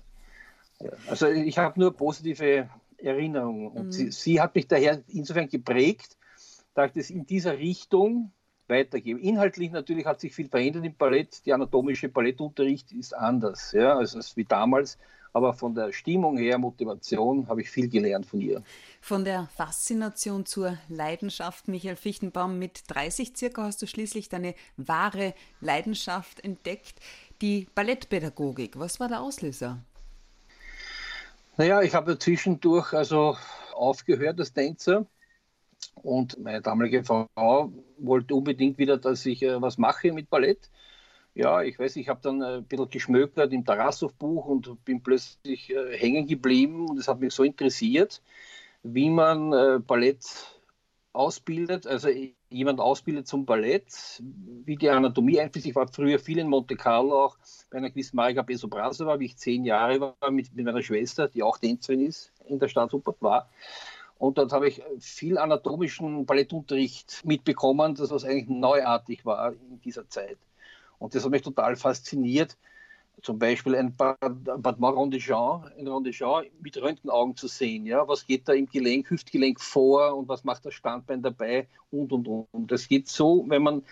ja, 0.80 0.90
also 1.08 1.28
ich 1.28 1.56
habe 1.56 1.80
nur 1.80 1.94
positive 1.94 2.68
Erinnerung. 2.98 3.68
Und 3.72 3.86
mhm. 3.86 3.92
sie, 3.92 4.10
sie, 4.10 4.40
hat 4.40 4.54
mich 4.54 4.68
daher 4.68 5.02
insofern 5.08 5.48
geprägt, 5.48 6.16
dass 6.74 6.88
ich 6.88 6.94
das 6.94 7.10
in 7.10 7.26
dieser 7.26 7.58
Richtung 7.58 8.32
weitergebe. 8.68 9.20
Inhaltlich 9.20 9.70
natürlich 9.70 10.06
hat 10.06 10.20
sich 10.20 10.34
viel 10.34 10.48
verändert 10.48 10.84
im 10.84 10.96
Ballett. 10.96 11.44
Der 11.46 11.54
anatomische 11.54 12.08
Ballettunterricht 12.08 12.92
ist 12.92 13.14
anders 13.14 13.72
ja, 13.72 13.96
als, 13.96 14.16
als 14.16 14.36
wie 14.36 14.44
damals. 14.44 14.98
Aber 15.32 15.52
von 15.52 15.74
der 15.74 15.92
Stimmung 15.92 16.38
her, 16.38 16.56
Motivation, 16.56 17.46
habe 17.46 17.60
ich 17.60 17.68
viel 17.68 17.90
gelernt 17.90 18.24
von 18.24 18.40
ihr. 18.40 18.62
Von 19.02 19.22
der 19.22 19.48
Faszination 19.54 20.46
zur 20.46 20.78
Leidenschaft, 20.88 21.68
Michael 21.68 21.96
Fichtenbaum, 21.96 22.58
mit 22.58 22.84
30 22.86 23.36
circa 23.36 23.64
hast 23.64 23.82
du 23.82 23.86
schließlich 23.86 24.30
deine 24.30 24.54
wahre 24.78 25.34
Leidenschaft 25.60 26.42
entdeckt, 26.42 27.00
die 27.42 27.66
Ballettpädagogik. 27.74 28.78
Was 28.78 28.98
war 28.98 29.08
der 29.08 29.20
Auslöser? 29.20 29.84
Naja, 31.58 31.80
ich 31.80 31.94
habe 31.94 32.18
zwischendurch 32.18 32.92
also 32.92 33.36
aufgehört 33.72 34.38
als 34.38 34.52
Tänzer. 34.52 35.06
Und 35.94 36.38
meine 36.38 36.60
damalige 36.60 37.02
Frau 37.02 37.28
wollte 37.98 38.34
unbedingt 38.34 38.78
wieder, 38.78 38.98
dass 38.98 39.24
ich 39.24 39.42
äh, 39.42 39.60
was 39.60 39.78
mache 39.78 40.12
mit 40.12 40.28
Ballett. 40.28 40.70
Ja, 41.34 41.62
ich 41.62 41.78
weiß, 41.78 41.96
ich 41.96 42.08
habe 42.08 42.20
dann 42.22 42.42
äh, 42.42 42.58
ein 42.58 42.64
bisschen 42.64 42.90
geschmökert 42.90 43.52
im 43.52 43.64
Tarassow-Buch 43.64 44.46
und 44.46 44.84
bin 44.84 45.02
plötzlich 45.02 45.70
äh, 45.70 45.96
hängen 45.96 46.26
geblieben. 46.26 46.88
Und 46.90 46.98
es 46.98 47.08
hat 47.08 47.20
mich 47.20 47.32
so 47.32 47.42
interessiert, 47.42 48.22
wie 48.82 49.10
man 49.10 49.52
äh, 49.52 49.78
Ballett 49.78 50.26
ausbildet, 51.14 51.86
also 51.86 52.08
jemand 52.48 52.80
ausbildet 52.80 53.26
zum 53.26 53.44
Ballett, 53.44 54.22
wie 54.64 54.76
die 54.76 54.88
Anatomie 54.88 55.40
einfließt. 55.40 55.66
Ich 55.66 55.74
war 55.74 55.88
früher 55.88 56.18
viel 56.18 56.38
in 56.38 56.48
Monte 56.48 56.76
Carlo 56.76 57.24
auch 57.24 57.36
bei 57.70 57.78
einer 57.78 57.90
gewissen 57.90 58.16
Marika 58.16 58.42
Besobrasa 58.42 59.06
war, 59.06 59.18
wie 59.18 59.26
ich 59.26 59.36
zehn 59.36 59.64
Jahre 59.64 60.00
war 60.00 60.30
mit, 60.30 60.54
mit 60.54 60.64
meiner 60.64 60.82
Schwester, 60.82 61.28
die 61.28 61.42
auch 61.42 61.58
Tänzerin 61.58 62.06
ist, 62.06 62.32
in 62.46 62.58
der 62.58 62.68
Staatsoper 62.68 63.14
war. 63.20 63.48
Und 64.18 64.38
dort 64.38 64.52
habe 64.52 64.68
ich 64.68 64.82
viel 64.98 65.36
anatomischen 65.36 66.24
Ballettunterricht 66.24 67.24
mitbekommen, 67.24 67.94
das 67.94 68.10
was 68.10 68.24
eigentlich 68.24 68.48
neuartig 68.48 69.26
war 69.26 69.52
in 69.52 69.80
dieser 69.84 70.08
Zeit. 70.08 70.38
Und 70.98 71.14
das 71.14 71.24
hat 71.24 71.30
mich 71.30 71.42
total 71.42 71.76
fasziniert 71.76 72.56
zum 73.22 73.38
Beispiel 73.38 73.74
ein 73.74 73.94
Battement 73.96 74.96
Rondéjean, 74.96 75.70
ein 75.78 75.88
Rondéjean 75.88 76.46
mit 76.60 76.76
Röntgenaugen 76.76 77.36
zu 77.36 77.48
sehen. 77.48 77.86
Ja? 77.86 78.06
Was 78.06 78.26
geht 78.26 78.48
da 78.48 78.52
im 78.52 78.66
Gelenk, 78.66 79.10
Hüftgelenk 79.10 79.60
vor 79.60 80.14
und 80.16 80.28
was 80.28 80.44
macht 80.44 80.64
das 80.64 80.74
Standbein 80.74 81.22
dabei 81.22 81.66
und 81.90 82.12
und 82.12 82.28
und. 82.28 82.70
Das 82.70 82.88
geht 82.88 83.08
so, 83.08 83.44
wenn 83.48 83.62
man 83.62 83.82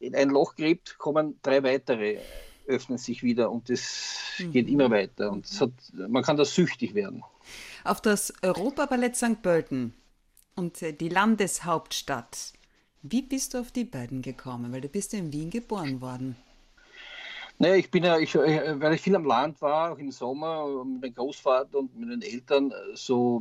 in 0.00 0.14
ein 0.14 0.30
Loch 0.30 0.56
gräbt, 0.56 0.98
kommen 0.98 1.38
drei 1.42 1.62
weitere, 1.62 2.18
öffnen 2.66 2.98
sich 2.98 3.22
wieder 3.22 3.50
und 3.50 3.68
das 3.68 4.18
mhm. 4.38 4.52
geht 4.52 4.68
immer 4.68 4.90
weiter. 4.90 5.30
Und 5.30 5.46
hat, 5.60 5.72
man 6.08 6.22
kann 6.22 6.36
da 6.36 6.44
süchtig 6.44 6.94
werden. 6.94 7.22
Auf 7.84 8.00
das 8.00 8.32
Europaballett 8.42 9.16
St. 9.16 9.42
Pölten 9.42 9.94
und 10.54 10.80
die 10.80 11.08
Landeshauptstadt. 11.08 12.52
Wie 13.02 13.22
bist 13.22 13.54
du 13.54 13.58
auf 13.58 13.72
die 13.72 13.84
beiden 13.84 14.22
gekommen? 14.22 14.72
Weil 14.72 14.80
du 14.80 14.88
bist 14.88 15.12
in 15.12 15.32
Wien 15.32 15.50
geboren 15.50 16.00
worden. 16.00 16.36
Naja, 17.62 17.76
ich 17.76 17.92
bin 17.92 18.02
ja, 18.02 18.18
ich, 18.18 18.34
äh, 18.34 18.80
weil 18.80 18.94
ich 18.94 19.00
viel 19.00 19.14
am 19.14 19.24
Land 19.24 19.62
war, 19.62 19.92
auch 19.92 19.98
im 19.98 20.10
Sommer 20.10 20.84
mit 20.84 21.00
meinem 21.00 21.14
Großvater 21.14 21.78
und 21.78 21.96
mit 21.96 22.10
den 22.10 22.20
Eltern, 22.20 22.74
so 22.94 23.40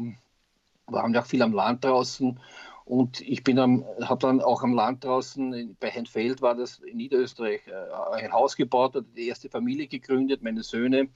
waren 0.85 1.11
wir 1.11 1.21
auch 1.21 1.25
viel 1.25 1.41
am 1.41 1.53
Land 1.53 1.83
draußen. 1.83 2.39
Und 2.85 3.21
ich 3.21 3.43
bin 3.43 3.57
habe 3.59 4.19
dann 4.19 4.39
auch 4.41 4.61
am 4.61 4.73
Land 4.73 5.05
draußen, 5.05 5.75
bei 5.79 5.89
Heinfeld 5.89 6.39
war 6.43 6.53
das 6.53 6.77
in 6.77 6.97
Niederösterreich, 6.97 7.61
äh, 7.65 8.21
ein 8.21 8.31
Haus 8.31 8.55
gebaut, 8.55 9.03
die 9.17 9.27
erste 9.27 9.49
Familie 9.49 9.87
gegründet, 9.87 10.43
meine 10.43 10.61
Söhne. 10.61 11.09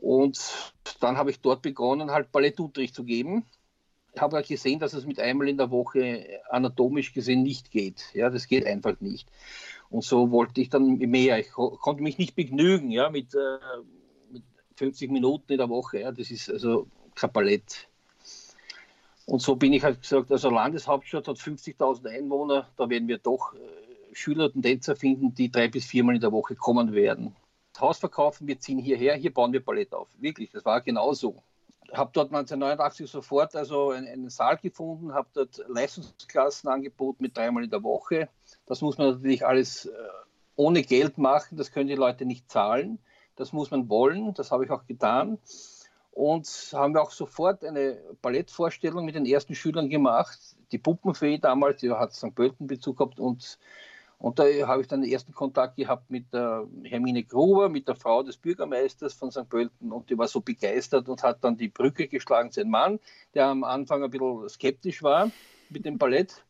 Und 0.00 0.72
dann 0.98 1.18
habe 1.18 1.30
ich 1.30 1.40
dort 1.40 1.62
begonnen, 1.62 2.10
halt 2.10 2.32
Ballettunterricht 2.32 2.96
zu 2.96 3.04
geben. 3.04 3.44
Ich 4.12 4.20
habe 4.20 4.34
halt 4.34 4.48
gesehen, 4.48 4.80
dass 4.80 4.92
es 4.92 5.06
mit 5.06 5.20
einmal 5.20 5.48
in 5.48 5.56
der 5.56 5.70
Woche 5.70 6.40
anatomisch 6.50 7.12
gesehen 7.12 7.44
nicht 7.44 7.70
geht. 7.70 8.12
Ja, 8.12 8.28
das 8.28 8.48
geht 8.48 8.66
einfach 8.66 9.00
nicht. 9.00 9.28
Und 9.90 10.04
so 10.04 10.30
wollte 10.30 10.60
ich 10.60 10.68
dann 10.68 10.98
mehr. 10.98 11.38
Ich 11.38 11.50
konnte 11.50 12.02
mich 12.02 12.18
nicht 12.18 12.34
begnügen 12.34 12.90
ja, 12.90 13.10
mit, 13.10 13.34
äh, 13.34 13.58
mit 14.30 14.42
50 14.76 15.10
Minuten 15.10 15.52
in 15.52 15.58
der 15.58 15.68
Woche. 15.68 16.00
Ja. 16.00 16.12
Das 16.12 16.30
ist 16.30 16.50
also 16.50 16.86
kein 17.14 17.32
Ballett. 17.32 17.88
Und 19.26 19.42
so 19.42 19.56
bin 19.56 19.72
ich 19.72 19.82
halt 19.82 20.00
gesagt, 20.00 20.30
also 20.30 20.50
Landeshauptstadt 20.50 21.28
hat 21.28 21.36
50.000 21.36 22.08
Einwohner, 22.08 22.68
da 22.76 22.88
werden 22.88 23.08
wir 23.08 23.18
doch 23.18 23.54
äh, 23.54 24.14
Schüler 24.14 24.50
und 24.54 24.62
Tänzer 24.62 24.96
finden, 24.96 25.34
die 25.34 25.50
drei 25.50 25.68
bis 25.68 25.84
viermal 25.84 26.14
in 26.14 26.20
der 26.20 26.32
Woche 26.32 26.54
kommen 26.54 26.92
werden. 26.92 27.36
Haus 27.78 27.98
verkaufen, 27.98 28.48
wir 28.48 28.58
ziehen 28.58 28.78
hierher, 28.78 29.14
hier 29.14 29.32
bauen 29.32 29.52
wir 29.52 29.64
Ballett 29.64 29.92
auf. 29.92 30.08
Wirklich, 30.18 30.50
das 30.50 30.64
war 30.64 30.80
genau 30.80 31.12
so 31.12 31.42
habe 31.92 32.10
dort 32.12 32.28
1989 32.28 33.10
sofort 33.10 33.56
also 33.56 33.90
einen 33.90 34.28
Saal 34.28 34.58
gefunden, 34.58 35.14
habe 35.14 35.28
dort 35.32 35.62
Leistungsklassen 35.68 36.68
angeboten 36.68 37.22
mit 37.22 37.36
dreimal 37.36 37.64
in 37.64 37.70
der 37.70 37.82
Woche. 37.82 38.28
Das 38.68 38.82
muss 38.82 38.98
man 38.98 39.14
natürlich 39.14 39.46
alles 39.46 39.86
äh, 39.86 39.92
ohne 40.56 40.82
Geld 40.82 41.18
machen, 41.18 41.56
das 41.56 41.72
können 41.72 41.88
die 41.88 41.94
Leute 41.94 42.26
nicht 42.26 42.50
zahlen. 42.50 42.98
Das 43.36 43.52
muss 43.52 43.70
man 43.70 43.88
wollen, 43.88 44.34
das 44.34 44.50
habe 44.50 44.64
ich 44.64 44.70
auch 44.70 44.86
getan. 44.86 45.38
Und 46.12 46.46
haben 46.72 46.94
wir 46.94 47.02
auch 47.02 47.12
sofort 47.12 47.64
eine 47.64 47.98
Ballettvorstellung 48.20 49.04
mit 49.04 49.14
den 49.14 49.24
ersten 49.24 49.54
Schülern 49.54 49.88
gemacht. 49.88 50.38
Die 50.72 50.78
Puppenfee 50.78 51.38
damals, 51.38 51.80
die 51.80 51.90
hat 51.90 52.12
St. 52.12 52.34
Pölten 52.34 52.66
Bezug 52.66 52.98
gehabt 52.98 53.18
und 53.18 53.58
und 54.20 54.40
da 54.40 54.44
habe 54.66 54.82
ich 54.82 54.88
dann 54.88 55.00
den 55.00 55.12
ersten 55.12 55.32
Kontakt 55.32 55.76
gehabt 55.76 56.10
mit 56.10 56.32
der 56.34 56.66
Hermine 56.82 57.22
Gruber, 57.22 57.68
mit 57.68 57.86
der 57.86 57.94
Frau 57.94 58.24
des 58.24 58.36
Bürgermeisters 58.36 59.14
von 59.14 59.30
St. 59.30 59.48
Pölten. 59.48 59.92
Und 59.92 60.10
die 60.10 60.18
war 60.18 60.26
so 60.26 60.40
begeistert 60.40 61.08
und 61.08 61.22
hat 61.22 61.44
dann 61.44 61.56
die 61.56 61.68
Brücke 61.68 62.08
geschlagen 62.08 62.50
einem 62.56 62.70
Mann, 62.70 63.00
der 63.34 63.46
am 63.46 63.62
Anfang 63.62 64.02
ein 64.02 64.10
bisschen 64.10 64.48
skeptisch 64.48 65.04
war 65.04 65.30
mit 65.70 65.84
dem 65.84 65.98
Ballett, 65.98 66.44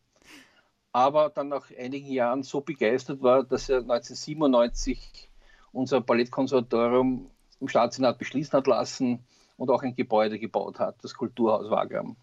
aber 0.99 1.31
dann 1.31 1.49
nach 1.49 1.71
einigen 1.79 2.11
Jahren 2.11 2.43
so 2.43 2.61
begeistert 2.61 3.23
war, 3.23 3.45
dass 3.45 3.69
er 3.69 3.79
1997 3.79 5.31
unser 5.71 6.01
Ballettkonservatorium 6.01 7.31
im 7.61 7.69
Staatssenat 7.69 8.19
beschließen 8.19 8.53
hat 8.55 8.67
lassen 8.67 9.25
und 9.57 9.71
auch 9.71 9.85
ein 9.85 9.95
Gebäude 9.95 10.41
gebaut 10.41 10.81
hat, 10.81 10.97
das 11.03 11.15
Kulturhaus 11.15 11.71
Wagram. 11.71 12.17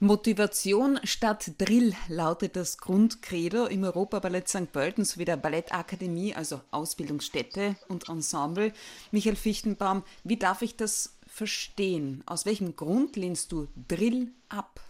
Motivation 0.00 1.00
statt 1.04 1.52
Drill 1.56 1.94
lautet 2.08 2.56
das 2.56 2.76
Grundcredo 2.76 3.64
im 3.64 3.84
Europaballett 3.84 4.48
St. 4.48 4.70
Pölten 4.70 5.06
sowie 5.06 5.24
der 5.24 5.38
Ballettakademie, 5.38 6.34
also 6.34 6.60
Ausbildungsstätte 6.70 7.76
und 7.88 8.10
Ensemble. 8.10 8.74
Michael 9.12 9.36
Fichtenbaum, 9.36 10.02
wie 10.24 10.36
darf 10.36 10.60
ich 10.60 10.76
das 10.76 11.16
verstehen? 11.26 12.22
Aus 12.26 12.44
welchem 12.44 12.76
Grund 12.76 13.16
lehnst 13.16 13.50
du 13.50 13.68
Drill 13.88 14.32
ab? 14.50 14.80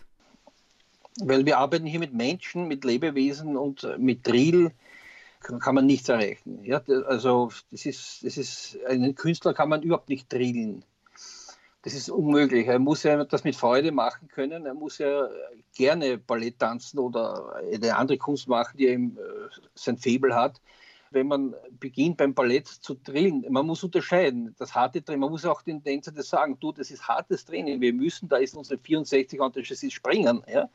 Weil 1.20 1.46
wir 1.46 1.58
arbeiten 1.58 1.86
hier 1.86 2.00
mit 2.00 2.12
Menschen, 2.12 2.68
mit 2.68 2.84
Lebewesen 2.84 3.56
und 3.56 3.86
mit 3.98 4.26
Drill 4.26 4.72
kann 5.40 5.74
man 5.74 5.86
nichts 5.86 6.08
erreichen. 6.08 6.64
Ja, 6.64 6.82
also 7.06 7.50
das 7.70 7.86
ist, 7.86 8.24
das 8.24 8.36
ist, 8.36 8.78
einen 8.86 9.14
Künstler 9.14 9.54
kann 9.54 9.68
man 9.68 9.82
überhaupt 9.82 10.08
nicht 10.08 10.32
drillen. 10.32 10.84
Das 11.82 11.94
ist 11.94 12.10
unmöglich. 12.10 12.66
Er 12.66 12.80
muss 12.80 13.04
ja 13.04 13.24
das 13.24 13.44
mit 13.44 13.54
Freude 13.54 13.92
machen 13.92 14.26
können. 14.26 14.66
Er 14.66 14.74
muss 14.74 14.98
ja 14.98 15.28
gerne 15.76 16.18
Ballett 16.18 16.58
tanzen 16.58 16.98
oder 16.98 17.62
eine 17.72 17.96
andere 17.96 18.18
Kunst 18.18 18.48
machen, 18.48 18.76
die 18.76 18.88
ihm 18.88 19.16
äh, 19.16 19.48
sein 19.74 19.96
Faible 19.96 20.34
hat. 20.34 20.60
Wenn 21.16 21.28
man 21.28 21.54
beginnt 21.80 22.18
beim 22.18 22.34
Ballett 22.34 22.68
zu 22.68 22.94
drillen, 22.94 23.46
man 23.48 23.66
muss 23.66 23.82
unterscheiden. 23.82 24.54
Das 24.58 24.74
harte 24.74 25.02
Training, 25.02 25.20
man 25.20 25.30
muss 25.30 25.46
auch 25.46 25.62
den 25.62 25.82
Tänzer 25.82 26.12
das 26.12 26.28
sagen, 26.28 26.58
du, 26.60 26.72
das 26.72 26.90
ist 26.90 27.08
hartes 27.08 27.46
Training. 27.46 27.80
Wir 27.80 27.94
müssen, 27.94 28.28
da 28.28 28.36
ist 28.36 28.54
unsere 28.54 28.78
64 28.78 29.40
und 29.40 29.56
das 29.56 29.70
ist 29.70 29.92
springen. 29.94 30.42
Ja? 30.46 30.68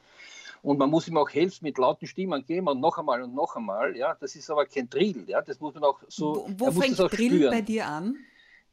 Und 0.63 0.79
man 0.79 0.89
muss 0.89 1.07
ihm 1.07 1.17
auch 1.17 1.29
helfen 1.29 1.65
mit 1.65 1.77
lauten 1.77 2.07
Stimmen 2.07 2.43
geben 2.43 2.67
und 2.67 2.79
noch 2.79 2.97
einmal 2.97 3.21
und 3.21 3.35
noch 3.35 3.55
einmal. 3.55 3.95
Ja, 3.95 4.17
das 4.19 4.35
ist 4.35 4.49
aber 4.49 4.65
kein 4.65 4.89
Drill. 4.89 5.25
Ja, 5.27 5.43
das 5.43 5.59
muss 5.59 5.75
man 5.75 5.83
auch 5.83 5.99
so. 6.07 6.47
Wo, 6.57 6.67
wo 6.67 6.81
fängt 6.81 6.97
Drill 6.97 7.29
spüren. 7.29 7.51
bei 7.51 7.61
dir 7.61 7.85
an? 7.85 8.17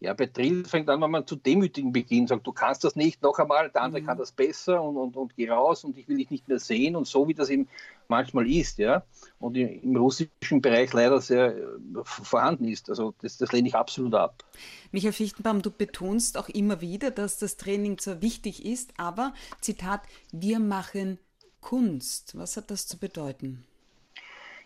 Ja, 0.01 0.15
bei 0.15 0.27
Drill 0.27 0.65
fängt 0.65 0.89
an, 0.89 1.01
wenn 1.01 1.11
man 1.11 1.27
zu 1.27 1.35
demütigen 1.35 1.93
beginnt, 1.93 2.29
sagt, 2.29 2.47
du 2.47 2.53
kannst 2.53 2.85
das 2.85 2.95
nicht, 2.95 3.21
noch 3.23 3.37
einmal, 3.39 3.69
der 3.69 3.83
andere 3.83 4.01
mhm. 4.03 4.07
kann 4.07 4.19
das 4.19 4.31
besser 4.31 4.81
und, 4.81 4.97
und, 4.97 5.17
und 5.17 5.35
geh 5.35 5.51
raus 5.51 5.83
und 5.83 5.99
ich 5.99 6.07
will 6.07 6.19
dich 6.19 6.31
nicht 6.31 6.47
mehr 6.47 6.61
sehen 6.61 6.95
und 6.95 7.09
so, 7.09 7.27
wie 7.27 7.35
das 7.35 7.51
eben 7.51 7.69
manchmal 8.07 8.49
ist, 8.49 8.79
ja, 8.79 9.03
und 9.41 9.57
im 9.57 9.97
russischen 9.97 10.61
Bereich 10.61 10.93
leider 10.93 11.21
sehr 11.21 11.57
äh, 11.57 11.65
vorhanden 12.05 12.69
ist. 12.69 12.89
Also 12.89 13.13
das, 13.21 13.39
das 13.39 13.51
lehne 13.51 13.69
ich 13.69 13.75
absolut 13.75 14.15
ab. 14.15 14.45
Michael 14.93 15.13
Fichtenbaum, 15.13 15.63
du 15.63 15.71
betonst 15.73 16.39
auch 16.39 16.49
immer 16.49 16.81
wieder, 16.81 17.11
dass 17.11 17.39
das 17.39 17.57
Training 17.57 17.99
zwar 17.99 18.23
wichtig 18.23 18.65
ist, 18.65 18.93
aber, 18.99 19.35
Zitat, 19.61 20.03
wir 20.31 20.61
machen 20.61 21.19
Kunst. 21.61 22.39
Was 22.39 22.57
hat 22.57 22.71
das 22.71 22.87
zu 22.87 22.99
bedeuten? 22.99 23.65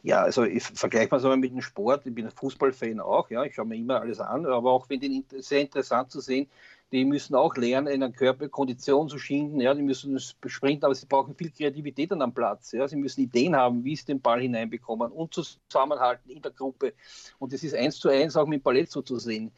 Ja, 0.03 0.23
also 0.23 0.43
ich 0.43 0.65
vergleiche 0.65 1.11
mal 1.12 1.21
so 1.21 1.35
mit 1.37 1.53
dem 1.53 1.61
Sport. 1.62 2.07
Ich 2.07 2.15
bin 2.15 2.27
ein 2.27 2.33
Fußballfan 2.33 2.99
auch, 2.99 3.31
ja, 3.31 3.45
ich 3.45 3.55
schaue 3.55 3.67
mir 3.67 3.77
immer 3.77 4.01
alles 4.01 4.19
an, 4.19 4.45
aber 4.47 4.73
auch 4.73 4.87
finde 4.87 5.07
ich 5.07 5.25
sehr 5.45 5.61
interessant 5.61 6.11
zu 6.11 6.21
sehen, 6.21 6.49
die 6.91 7.05
müssen 7.05 7.37
auch 7.37 7.55
lernen, 7.57 7.87
in 7.87 8.03
einer 8.03 8.12
Körperkondition 8.12 9.09
zu 9.09 9.19
schinden, 9.19 9.61
ja, 9.61 9.73
die 9.75 9.83
müssen 9.83 10.19
sprinten, 10.19 10.85
aber 10.85 10.95
sie 10.97 11.07
brauchen 11.07 11.37
viel 11.37 11.51
Kreativität 11.51 12.11
dann 12.11 12.21
am 12.21 12.35
Platz, 12.35 12.73
ja, 12.73 12.87
sie 12.88 12.97
müssen 12.97 13.23
Ideen 13.23 13.55
haben, 13.55 13.85
wie 13.85 13.95
sie 13.95 14.07
den 14.07 14.21
Ball 14.21 14.41
hineinbekommen 14.41 15.12
und 15.12 15.35
zusammenhalten 15.35 16.31
in 16.31 16.43
der 16.43 16.51
Gruppe 16.51 16.95
und 17.38 17.53
das 17.53 17.62
ist 17.62 17.75
eins 17.75 17.99
zu 17.99 18.09
eins 18.09 18.37
auch 18.37 18.49
mit 18.49 18.65
Ballett 18.65 18.91
so 18.91 19.03
zu 19.03 19.19
sehen. 19.21 19.53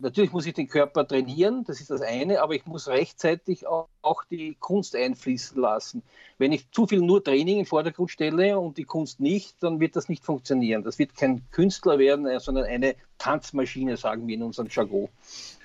Natürlich 0.00 0.32
muss 0.32 0.46
ich 0.46 0.54
den 0.54 0.68
Körper 0.68 1.06
trainieren, 1.06 1.64
das 1.64 1.80
ist 1.80 1.90
das 1.90 2.00
eine, 2.00 2.40
aber 2.40 2.54
ich 2.54 2.66
muss 2.66 2.88
rechtzeitig 2.88 3.66
auch, 3.66 3.88
die 4.30 4.56
Kunst 4.58 4.96
einfließen 4.96 5.60
lassen. 5.60 6.02
Wenn 6.38 6.52
ich 6.52 6.70
zu 6.70 6.86
viel 6.86 7.00
nur 7.00 7.22
Training 7.22 7.60
im 7.60 7.66
Vordergrund 7.66 8.10
stelle 8.10 8.58
und 8.58 8.78
die 8.78 8.84
Kunst 8.84 9.20
nicht, 9.20 9.62
dann 9.62 9.80
wird 9.80 9.96
das 9.96 10.08
nicht 10.08 10.24
funktionieren. 10.24 10.82
Das 10.82 10.98
wird 10.98 11.14
kein 11.14 11.42
Künstler 11.50 11.98
werden, 11.98 12.26
äh, 12.26 12.40
sondern 12.40 12.64
eine 12.64 12.94
Tanzmaschine, 13.18 13.96
sagen 13.96 14.26
wir 14.26 14.34
in 14.34 14.42
unserem 14.42 14.68
Jargon. 14.70 15.08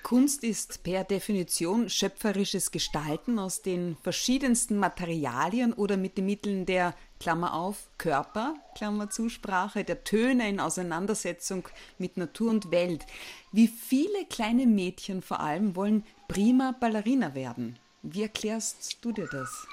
Kunst 0.02 0.44
ist 0.44 0.82
per 0.82 1.02
Definition 1.04 1.88
schöpferisches 1.88 2.70
Gestalten 2.70 3.38
aus 3.38 3.62
den 3.62 3.96
verschiedensten 4.02 4.76
Materialien 4.76 5.72
oder 5.72 5.96
mit 5.96 6.18
den 6.18 6.26
Mitteln 6.26 6.66
der 6.66 6.94
Klammer 7.20 7.54
auf, 7.54 7.88
Körper, 7.96 8.54
Klammer 8.76 9.08
Zusprache, 9.08 9.82
der 9.82 10.04
Töne 10.04 10.48
in 10.48 10.60
Auseinandersetzung 10.60 11.66
mit 11.96 12.18
Natur 12.18 12.50
und 12.50 12.70
Welt. 12.70 13.06
Wie 13.50 13.68
viele 13.68 14.26
kleine 14.28 14.66
Mädchen 14.66 15.22
vor 15.22 15.40
allem 15.40 15.74
wollen 15.74 16.04
prima 16.28 16.74
Ballerina 16.78 17.34
werden? 17.34 17.78
Wie 18.02 18.22
erklärst 18.22 18.98
du 19.00 19.12
dir 19.12 19.28
das? 19.32 19.66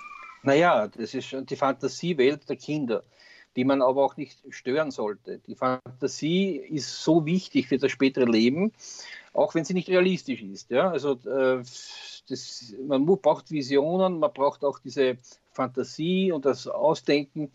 Naja, 0.44 0.88
das 0.88 1.14
ist 1.14 1.36
die 1.50 1.56
Fantasiewelt 1.56 2.48
der 2.48 2.56
Kinder, 2.56 3.04
die 3.56 3.66
man 3.66 3.82
aber 3.82 4.04
auch 4.04 4.18
nicht 4.18 4.44
stören 4.50 4.92
sollte. 4.92 5.40
Die 5.40 5.56
Fantasie 5.56 6.56
ist 6.56 7.04
so 7.04 7.26
wichtig 7.26 7.68
für 7.68 7.78
das 7.78 7.92
spätere 7.92 8.26
Leben, 8.26 8.72
auch 9.34 9.56
wenn 9.56 9.66
sie 9.66 9.74
nicht 9.74 9.90
realistisch 9.90 10.42
ist. 10.42 10.70
Ja? 10.72 10.90
Also 10.90 11.14
äh, 11.26 11.64
das, 12.30 12.76
man 12.88 13.06
braucht 13.06 13.52
Visionen, 13.52 14.20
man 14.20 14.32
braucht 14.34 14.64
auch 14.64 14.80
diese 14.80 15.18
Fantasie 15.52 16.32
und 16.32 16.46
das 16.46 16.68
Ausdenken. 16.68 17.52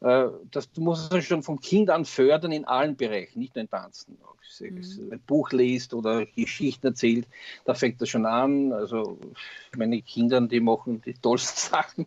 Äh, 0.00 0.26
das 0.50 0.68
muss 0.76 1.10
man 1.10 1.22
schon 1.22 1.42
vom 1.42 1.60
Kind 1.60 1.90
an 1.90 2.04
fördern 2.04 2.52
in 2.52 2.64
allen 2.64 2.96
Bereichen, 2.96 3.38
nicht 3.38 3.54
nur 3.54 3.62
in 3.62 3.70
Tanzen. 3.70 4.18
Mhm. 4.60 5.12
Ein 5.12 5.20
Buch 5.26 5.50
liest 5.52 5.92
oder 5.92 6.24
Geschichten 6.24 6.86
erzählt, 6.86 7.26
da 7.64 7.74
fängt 7.74 8.00
das 8.00 8.08
schon 8.08 8.26
an. 8.26 8.72
Also 8.72 9.18
meine 9.76 10.00
Kinder, 10.02 10.40
die 10.40 10.60
machen 10.60 11.02
die 11.04 11.14
tollsten 11.14 11.58
Sachen. 11.70 12.06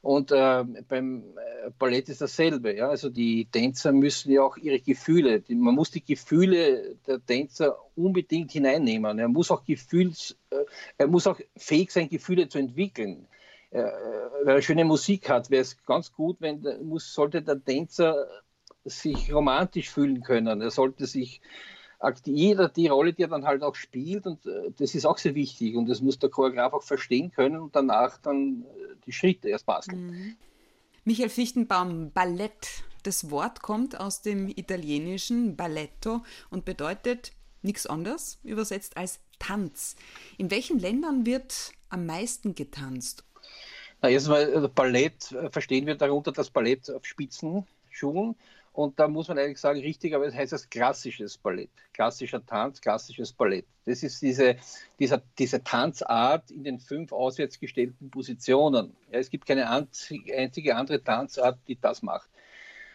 Und 0.00 0.32
äh, 0.32 0.64
beim 0.88 1.22
äh, 1.36 1.70
Ballett 1.78 2.08
ist 2.08 2.20
dasselbe. 2.20 2.76
Ja? 2.76 2.88
Also 2.88 3.10
die 3.10 3.46
Tänzer 3.46 3.92
müssen 3.92 4.32
ja 4.32 4.42
auch 4.42 4.56
ihre 4.56 4.80
Gefühle, 4.80 5.40
die, 5.40 5.54
man 5.54 5.74
muss 5.74 5.90
die 5.90 6.04
Gefühle 6.04 6.96
der 7.06 7.24
Tänzer 7.24 7.76
unbedingt 7.96 8.52
hineinnehmen. 8.52 9.18
Er 9.18 9.28
muss 9.28 9.50
auch 9.50 9.64
Gefühls, 9.64 10.36
äh, 10.50 10.56
er 10.98 11.08
muss 11.08 11.26
auch 11.26 11.38
fähig 11.56 11.90
sein, 11.90 12.08
Gefühle 12.08 12.48
zu 12.48 12.58
entwickeln. 12.58 13.26
Äh, 13.72 13.90
wer 14.44 14.60
schöne 14.60 14.84
Musik 14.84 15.30
hat, 15.30 15.50
wäre 15.50 15.62
es 15.62 15.82
ganz 15.84 16.12
gut, 16.12 16.36
wenn 16.40 16.62
muss, 16.82 17.12
sollte 17.14 17.42
der 17.42 17.62
Tänzer 17.64 18.26
sich 18.84 19.32
romantisch 19.32 19.90
fühlen 19.90 20.22
können. 20.22 20.60
Er 20.60 20.70
sollte 20.70 21.06
sich 21.06 21.40
jeder 22.24 22.68
die 22.68 22.88
Rolle, 22.88 23.12
die 23.12 23.22
er 23.22 23.28
dann 23.28 23.46
halt 23.46 23.62
auch 23.62 23.76
spielt, 23.76 24.26
und 24.26 24.44
äh, 24.44 24.72
das 24.76 24.94
ist 24.94 25.06
auch 25.06 25.18
sehr 25.18 25.34
wichtig. 25.34 25.76
Und 25.76 25.88
das 25.88 26.00
muss 26.00 26.18
der 26.18 26.30
Choreograf 26.30 26.72
auch 26.72 26.82
verstehen 26.82 27.30
können 27.30 27.60
und 27.60 27.74
danach 27.74 28.18
dann 28.18 28.62
äh, 28.62 28.96
die 29.06 29.12
Schritte 29.12 29.48
erst 29.48 29.66
basteln. 29.66 30.06
Mhm. 30.06 30.36
Michael 31.04 31.30
Fichtenbaum, 31.30 32.12
Ballett. 32.12 32.84
Das 33.02 33.30
Wort 33.30 33.62
kommt 33.62 33.98
aus 33.98 34.22
dem 34.22 34.48
italienischen 34.48 35.56
Balletto 35.56 36.22
und 36.50 36.64
bedeutet 36.64 37.32
nichts 37.62 37.86
anderes 37.86 38.38
übersetzt 38.44 38.96
als 38.96 39.18
Tanz. 39.40 39.96
In 40.38 40.52
welchen 40.52 40.78
Ländern 40.78 41.26
wird 41.26 41.72
am 41.88 42.06
meisten 42.06 42.54
getanzt? 42.54 43.24
Na, 44.02 44.10
erstmal 44.10 44.52
also 44.52 44.68
Ballett 44.68 45.30
äh, 45.32 45.48
verstehen 45.48 45.86
wir 45.86 45.94
darunter 45.94 46.32
das 46.32 46.50
Ballett 46.50 46.90
auf 46.90 47.06
Spitzenschuhen. 47.06 48.34
Und 48.72 48.98
da 48.98 49.06
muss 49.06 49.28
man 49.28 49.38
eigentlich 49.38 49.58
sagen, 49.58 49.80
richtig, 49.80 50.14
aber 50.14 50.26
es 50.26 50.34
heißt 50.34 50.52
das 50.52 50.68
klassisches 50.70 51.36
Ballett, 51.36 51.70
klassischer 51.92 52.44
Tanz, 52.44 52.80
klassisches 52.80 53.32
Ballett. 53.32 53.66
Das 53.84 54.02
ist 54.02 54.22
diese, 54.22 54.56
dieser, 54.98 55.22
diese 55.38 55.62
Tanzart 55.62 56.50
in 56.50 56.64
den 56.64 56.80
fünf 56.80 57.12
auswärts 57.12 57.60
gestellten 57.60 58.10
Positionen. 58.10 58.96
Ja, 59.10 59.18
es 59.18 59.28
gibt 59.28 59.46
keine 59.46 59.68
einzige 59.68 60.74
andere 60.74 61.04
Tanzart, 61.04 61.58
die 61.68 61.78
das 61.78 62.02
macht. 62.02 62.30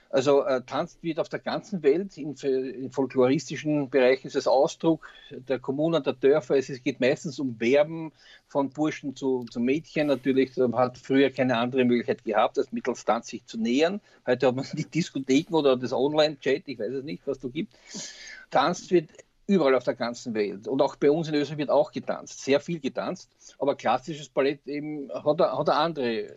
Also 0.09 0.45
äh, 0.45 0.61
tanzt 0.61 1.03
wird 1.03 1.19
auf 1.19 1.29
der 1.29 1.39
ganzen 1.39 1.83
Welt. 1.83 2.17
In, 2.17 2.33
in 2.35 2.91
folkloristischen 2.91 3.89
Bereichen 3.89 4.27
ist 4.27 4.35
es 4.35 4.47
Ausdruck 4.47 5.07
der 5.31 5.59
Kommunen, 5.59 6.03
der 6.03 6.13
Dörfer. 6.13 6.55
Es 6.55 6.81
geht 6.83 6.99
meistens 6.99 7.39
um 7.39 7.59
Werben 7.59 8.11
von 8.47 8.69
Burschen 8.69 9.15
zu, 9.15 9.45
zu 9.49 9.59
Mädchen. 9.59 10.07
Natürlich 10.07 10.51
hat 10.57 10.97
früher 10.97 11.29
keine 11.29 11.57
andere 11.57 11.83
Möglichkeit 11.83 12.23
gehabt, 12.23 12.57
als 12.57 12.71
mittels 12.71 13.03
Tanz 13.05 13.27
sich 13.27 13.45
zu 13.45 13.57
nähern. 13.57 14.01
Heute 14.25 14.47
hat 14.47 14.55
man 14.55 14.65
die 14.73 14.85
Diskotheken 14.85 15.53
oder 15.55 15.75
das 15.75 15.93
Online-Chat, 15.93 16.67
ich 16.67 16.79
weiß 16.79 16.93
es 16.93 17.03
nicht, 17.03 17.23
was 17.25 17.39
du 17.39 17.49
gibt. 17.49 17.73
Tanzt 18.49 18.91
wird 18.91 19.09
überall 19.47 19.75
auf 19.75 19.83
der 19.83 19.95
ganzen 19.95 20.33
Welt. 20.33 20.67
Und 20.67 20.81
auch 20.81 20.97
bei 20.97 21.09
uns 21.09 21.29
in 21.29 21.35
Österreich 21.35 21.57
wird 21.57 21.69
auch 21.69 21.91
getanzt, 21.91 22.43
sehr 22.43 22.59
viel 22.59 22.79
getanzt. 22.79 23.29
Aber 23.59 23.75
klassisches 23.75 24.29
Ballett 24.29 24.67
eben 24.67 25.09
hat, 25.11 25.39
hat 25.39 25.69
eine, 25.69 25.73
andere, 25.73 26.35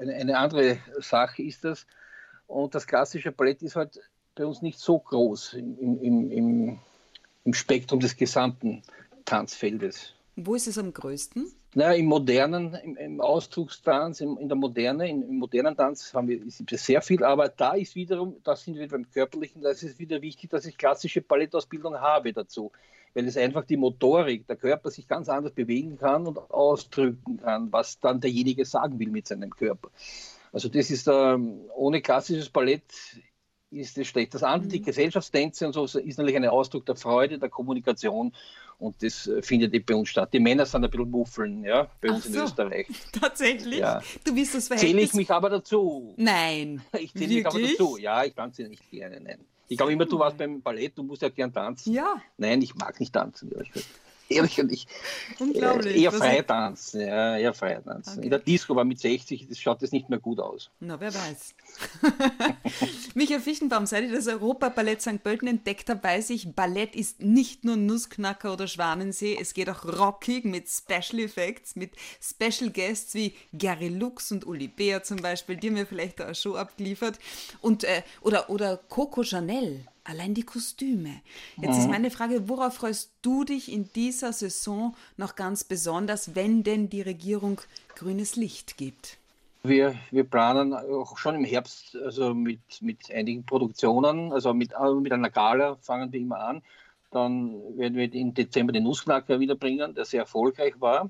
eine, 0.00 0.14
eine 0.14 0.38
andere 0.38 0.78
Sache 1.00 1.42
ist 1.42 1.64
das 1.64 1.86
und 2.50 2.74
das 2.74 2.86
klassische 2.86 3.32
Ballett 3.32 3.62
ist 3.62 3.76
halt 3.76 4.00
bei 4.34 4.44
uns 4.44 4.60
nicht 4.62 4.78
so 4.78 4.98
groß 4.98 5.54
im, 5.54 5.78
im, 5.78 6.30
im, 6.30 6.78
im 7.44 7.54
Spektrum 7.54 8.00
des 8.00 8.16
gesamten 8.16 8.82
Tanzfeldes. 9.24 10.14
Wo 10.36 10.54
ist 10.54 10.66
es 10.66 10.78
am 10.78 10.92
größten? 10.92 11.52
Naja, 11.74 11.92
im 11.92 12.06
modernen, 12.06 12.74
im, 12.74 12.96
im 12.96 13.20
Ausdruckstanz, 13.20 14.20
im, 14.20 14.36
in 14.38 14.48
der 14.48 14.56
Moderne, 14.56 15.08
im, 15.08 15.22
im, 15.22 15.38
modernen 15.38 15.76
Tanz 15.76 16.12
haben 16.12 16.26
wir 16.26 16.40
sehr 16.48 17.02
viel, 17.02 17.22
aber 17.22 17.48
da 17.48 17.74
ist 17.74 17.94
wiederum, 17.94 18.36
da 18.42 18.56
sind 18.56 18.76
wir 18.76 18.88
beim 18.88 19.08
Körperlichen, 19.08 19.62
da 19.62 19.70
ist 19.70 19.84
es 19.84 19.98
wieder 19.98 20.20
wichtig, 20.20 20.50
dass 20.50 20.66
ich 20.66 20.76
klassische 20.76 21.20
Ballettausbildung 21.20 21.94
habe 22.00 22.32
dazu, 22.32 22.72
weil 23.14 23.26
es 23.28 23.36
einfach 23.36 23.64
die 23.64 23.76
Motorik, 23.76 24.48
der 24.48 24.56
Körper 24.56 24.90
sich 24.90 25.06
ganz 25.06 25.28
anders 25.28 25.52
bewegen 25.52 25.96
kann 25.98 26.26
und 26.26 26.38
ausdrücken 26.50 27.36
kann, 27.36 27.72
was 27.72 28.00
dann 28.00 28.20
derjenige 28.20 28.64
sagen 28.64 28.98
will 28.98 29.10
mit 29.10 29.28
seinem 29.28 29.50
Körper. 29.50 29.90
Also 30.52 30.68
das 30.68 30.90
ist 30.90 31.08
ähm, 31.08 31.60
ohne 31.74 32.00
klassisches 32.00 32.48
Ballett 32.48 32.82
ist 33.70 33.96
es 33.96 34.08
schlecht. 34.08 34.34
Das 34.34 34.42
andere, 34.42 34.68
die 34.68 34.80
mhm. 34.80 34.84
Gesellschaftstänze 34.84 35.66
und 35.66 35.72
so, 35.72 35.84
ist 35.84 36.18
natürlich 36.18 36.36
ein 36.36 36.46
Ausdruck 36.46 36.86
der 36.86 36.96
Freude, 36.96 37.38
der 37.38 37.48
Kommunikation 37.48 38.34
und 38.78 39.02
das 39.02 39.28
äh, 39.28 39.42
findet 39.42 39.72
eben 39.74 39.84
bei 39.84 39.94
uns 39.94 40.08
statt. 40.08 40.30
Die 40.32 40.40
Männer 40.40 40.66
sind 40.66 40.84
ein 40.84 40.90
bisschen 40.90 41.10
Muffeln, 41.10 41.62
ja, 41.62 41.88
bei 42.00 42.10
uns 42.10 42.24
so, 42.24 42.38
in 42.38 42.44
Österreich. 42.44 42.86
Tatsächlich? 43.12 43.78
Ja. 43.78 44.02
Du 44.24 44.34
bist 44.34 44.54
das 44.54 44.66
Verhältnis... 44.66 44.90
Zähle 44.90 45.02
ich 45.02 45.14
mich 45.14 45.30
aber 45.30 45.50
dazu. 45.50 46.14
Nein. 46.16 46.82
Ich 46.98 47.12
zähle 47.12 47.34
mich 47.34 47.46
aber 47.46 47.60
dazu. 47.60 47.96
Ja, 47.96 48.24
ich 48.24 48.34
tanze 48.34 48.64
nicht 48.64 48.90
gerne, 48.90 49.20
nein. 49.20 49.38
Ich 49.68 49.76
glaube 49.76 49.92
immer, 49.92 50.04
du 50.04 50.18
warst 50.18 50.36
beim 50.36 50.60
Ballett, 50.60 50.98
du 50.98 51.04
musst 51.04 51.22
ja 51.22 51.28
gern 51.28 51.52
tanzen. 51.52 51.92
Ja. 51.92 52.20
Nein, 52.36 52.60
ich 52.60 52.74
mag 52.74 52.98
nicht 52.98 53.12
tanzen, 53.12 53.52
ehrlich 53.52 53.70
gesagt 53.70 53.88
ehrlich 54.30 54.56
gesagt, 54.56 54.86
Unglaublich. 55.38 55.96
Äh, 55.96 56.02
eher 56.02 56.12
Freitanzen, 56.12 57.00
ja, 57.00 57.36
eher 57.36 57.54
Freitanzen. 57.54 58.14
Okay. 58.14 58.24
In 58.24 58.30
der 58.30 58.38
Disco 58.38 58.76
war 58.76 58.84
mit 58.84 59.00
60, 59.00 59.48
das 59.48 59.58
schaut 59.58 59.82
das 59.82 59.92
nicht 59.92 60.08
mehr 60.08 60.18
gut 60.18 60.40
aus. 60.40 60.70
Na, 60.80 61.00
wer 61.00 61.12
weiß. 61.12 61.54
Michael 63.14 63.40
Fichtenbaum, 63.40 63.86
seit 63.86 64.04
ich 64.04 64.12
das 64.12 64.26
Europaballett 64.26 65.02
St. 65.02 65.22
Pölten 65.22 65.48
entdeckt 65.48 65.88
habe, 65.90 66.02
weiß 66.02 66.30
ich, 66.30 66.54
Ballett 66.54 66.94
ist 66.94 67.20
nicht 67.20 67.64
nur 67.64 67.76
Nussknacker 67.76 68.52
oder 68.52 68.66
Schwanensee, 68.66 69.36
es 69.40 69.54
geht 69.54 69.68
auch 69.68 69.84
rockig 69.84 70.44
mit 70.44 70.68
Special 70.68 71.20
Effects, 71.20 71.76
mit 71.76 71.92
Special 72.20 72.70
Guests 72.70 73.14
wie 73.14 73.34
Gary 73.52 73.88
Lux 73.88 74.32
und 74.32 74.46
Uli 74.46 74.68
Beer 74.68 75.02
zum 75.02 75.18
Beispiel, 75.18 75.56
die 75.56 75.68
haben 75.68 75.74
mir 75.74 75.86
vielleicht 75.86 76.20
da 76.20 76.26
eine 76.26 76.34
Show 76.34 76.54
abgeliefert. 76.54 77.18
Und, 77.60 77.84
äh, 77.84 78.02
oder, 78.20 78.50
oder 78.50 78.78
Coco 78.88 79.22
Chanel. 79.22 79.84
Allein 80.10 80.34
die 80.34 80.42
Kostüme. 80.42 81.20
Jetzt 81.56 81.76
mhm. 81.76 81.80
ist 81.80 81.88
meine 81.88 82.10
Frage, 82.10 82.48
worauf 82.48 82.74
freust 82.74 83.12
du 83.22 83.44
dich 83.44 83.70
in 83.72 83.88
dieser 83.94 84.32
Saison 84.32 84.96
noch 85.16 85.36
ganz 85.36 85.62
besonders, 85.62 86.34
wenn 86.34 86.64
denn 86.64 86.88
die 86.88 87.02
Regierung 87.02 87.60
grünes 87.94 88.34
Licht 88.34 88.76
gibt? 88.76 89.18
Wir, 89.62 89.94
wir 90.10 90.24
planen 90.24 90.74
auch 90.74 91.16
schon 91.16 91.36
im 91.36 91.44
Herbst 91.44 91.96
also 91.96 92.34
mit, 92.34 92.60
mit 92.80 93.08
einigen 93.12 93.44
Produktionen, 93.44 94.32
also 94.32 94.52
mit, 94.52 94.72
äh, 94.72 94.94
mit 94.94 95.12
einer 95.12 95.30
Gala 95.30 95.76
fangen 95.76 96.12
wir 96.12 96.18
immer 96.18 96.40
an. 96.40 96.62
Dann 97.12 97.60
werden 97.76 97.94
wir 97.94 98.12
im 98.12 98.34
Dezember 98.34 98.72
den 98.72 98.84
Nussknacker 98.84 99.38
wiederbringen, 99.38 99.94
der 99.94 100.04
sehr 100.06 100.22
erfolgreich 100.22 100.74
war. 100.80 101.08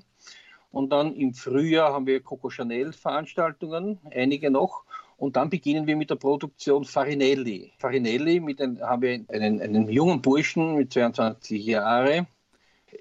Und 0.71 0.91
dann 0.91 1.15
im 1.15 1.33
Frühjahr 1.33 1.91
haben 1.91 2.05
wir 2.05 2.21
Coco 2.21 2.51
Chanel 2.51 2.93
Veranstaltungen, 2.93 3.99
einige 4.11 4.51
noch. 4.51 4.83
Und 5.21 5.35
dann 5.35 5.51
beginnen 5.51 5.85
wir 5.85 5.95
mit 5.95 6.09
der 6.09 6.15
Produktion 6.15 6.83
Farinelli. 6.83 7.73
Farinelli, 7.77 8.39
mit 8.39 8.59
ein, 8.59 8.81
haben 8.81 9.03
wir 9.03 9.23
einen, 9.27 9.61
einen 9.61 9.87
jungen 9.87 10.19
Burschen 10.19 10.73
mit 10.73 10.91
22 10.91 11.63
Jahren. 11.63 12.25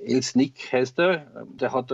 Elsnick 0.05 0.71
heißt 0.71 0.99
er. 0.99 1.47
Der 1.59 1.73
hat 1.73 1.91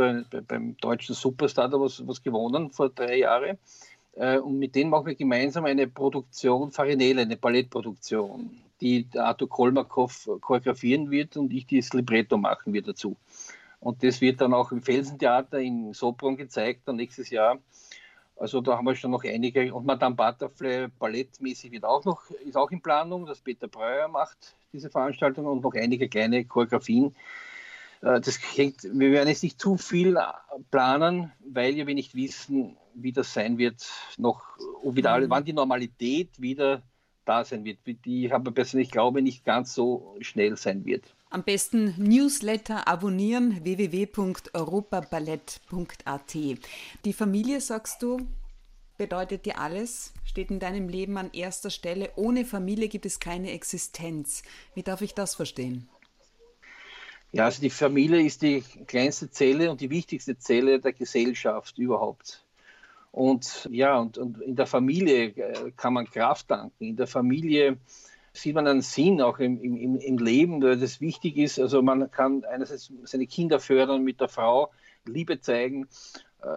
beim 0.49 0.77
deutschen 0.79 1.15
Superstar 1.15 1.69
da 1.69 1.81
was, 1.81 2.05
was 2.09 2.21
gewonnen 2.21 2.73
vor 2.73 2.89
drei 2.89 3.19
Jahren. 3.19 3.57
Äh, 4.15 4.39
und 4.39 4.59
mit 4.59 4.75
denen 4.75 4.91
machen 4.91 5.07
wir 5.07 5.15
gemeinsam 5.15 5.65
eine 5.65 5.87
Produktion, 5.87 6.73
Farinelli, 6.73 7.21
eine 7.21 7.37
Ballettproduktion, 7.37 8.51
die 8.81 9.07
Arthur 9.15 9.49
Kolmakov 9.49 10.29
choreografieren 10.41 11.09
wird 11.09 11.37
und 11.37 11.53
ich 11.53 11.69
das 11.69 11.93
Libretto 11.93 12.37
machen 12.37 12.73
wird 12.73 12.89
dazu. 12.89 13.17
Und 13.79 14.03
das 14.03 14.21
wird 14.21 14.41
dann 14.41 14.55
auch 14.55 14.73
im 14.73 14.83
Felsentheater 14.83 15.61
in 15.61 15.95
Sopron 15.95 16.37
gezeigt, 16.37 16.81
dann 16.87 16.97
nächstes 16.97 17.31
Jahr. 17.31 17.61
Also 18.37 18.61
da 18.61 18.77
haben 18.77 18.85
wir 18.85 18.94
schon 18.94 19.11
noch 19.11 19.25
einige. 19.25 19.75
Und 19.75 19.87
Madame 19.87 20.14
Butterfly 20.14 20.88
ballettmäßig 20.99 21.72
wird 21.72 21.85
auch 21.85 22.05
noch, 22.05 22.31
ist 22.44 22.57
auch 22.57 22.70
in 22.70 22.83
Planung, 22.83 23.25
dass 23.27 23.40
Peter 23.40 23.66
Breuer 23.66 24.09
macht 24.09 24.55
diese 24.72 24.90
Veranstaltung 24.90 25.46
und 25.46 25.62
noch 25.62 25.75
einige 25.75 26.09
kleine 26.09 26.44
Choreografien. 26.44 27.16
Äh, 28.03 28.20
das 28.20 28.38
hängt, 28.57 28.83
wir 28.83 29.11
werden 29.11 29.29
jetzt 29.29 29.42
nicht 29.42 29.61
zu 29.61 29.79
viel 29.79 30.18
planen, 30.70 31.33
weil 31.51 31.75
wir 31.75 31.94
nicht 31.94 32.14
wissen, 32.14 32.77
wie 32.94 33.12
das 33.12 33.33
sein 33.33 33.59
wird, 33.59 33.87
noch, 34.18 34.42
wieder, 34.85 35.18
mhm. 35.18 35.31
wann 35.31 35.44
die 35.44 35.53
Normalität 35.53 36.40
wieder 36.40 36.83
da 37.25 37.44
sein 37.44 37.64
wird, 37.64 37.79
die 37.87 38.33
aber 38.33 38.53
persönlich 38.53 38.90
glaube 38.90 39.22
nicht 39.22 39.44
ganz 39.44 39.75
so 39.75 40.16
schnell 40.20 40.57
sein 40.57 40.85
wird. 40.85 41.15
Am 41.29 41.43
besten 41.43 41.93
Newsletter 41.99 42.87
abonnieren 42.87 43.65
www.europaballett.at. 43.65 46.37
Die 47.05 47.12
Familie, 47.12 47.61
sagst 47.61 48.01
du, 48.03 48.21
bedeutet 48.97 49.45
dir 49.45 49.59
alles, 49.59 50.12
steht 50.25 50.53
in 50.53 50.61
deinem 50.61 50.89
Leben 50.89 51.19
an 51.19 51.31
erster 51.33 51.71
Stelle. 51.71 52.12
Ohne 52.15 52.45
Familie 52.45 52.89
gibt 52.89 53.07
es 53.07 53.19
keine 53.19 53.51
Existenz. 53.51 54.45
Wie 54.75 54.85
darf 54.85 55.03
ich 55.03 55.15
das 55.15 55.35
verstehen? 55.35 55.89
Ja, 57.33 57.47
also 57.47 57.61
die 57.61 57.71
Familie 57.71 58.23
ist 58.23 58.43
die 58.43 58.62
kleinste 58.87 59.29
Zelle 59.31 59.71
und 59.71 59.81
die 59.81 59.91
wichtigste 59.91 60.39
Zelle 60.39 60.79
der 60.79 60.93
Gesellschaft 60.93 61.77
überhaupt. 61.77 62.45
Und 63.11 63.69
ja, 63.73 63.99
und, 63.99 64.17
und 64.17 64.41
in 64.43 64.55
der 64.55 64.67
Familie 64.67 65.29
äh, 65.29 65.73
kann 65.77 65.95
man 65.95 66.09
Kraft 66.09 66.51
danken. 66.51 66.85
In 66.85 66.97
der 66.97 67.09
Familie 67.09 67.79
sieht 68.37 68.55
man 68.55 68.66
einen 68.66 68.83
Sinn 68.83 69.20
auch 69.20 69.38
im, 69.38 69.61
im, 69.61 69.96
im 69.96 70.18
Leben, 70.18 70.62
weil 70.62 70.79
das 70.79 71.01
wichtig 71.01 71.37
ist. 71.37 71.59
Also 71.59 71.83
man 71.83 72.11
kann 72.11 72.44
einerseits 72.44 72.92
seine 73.05 73.27
Kinder 73.27 73.61
fördern 73.61 74.03
mit 74.03 74.20
der 74.20 74.29
Frau, 74.29 74.70
Liebe 75.07 75.40
zeigen, 75.40 75.88
äh, 76.42 76.49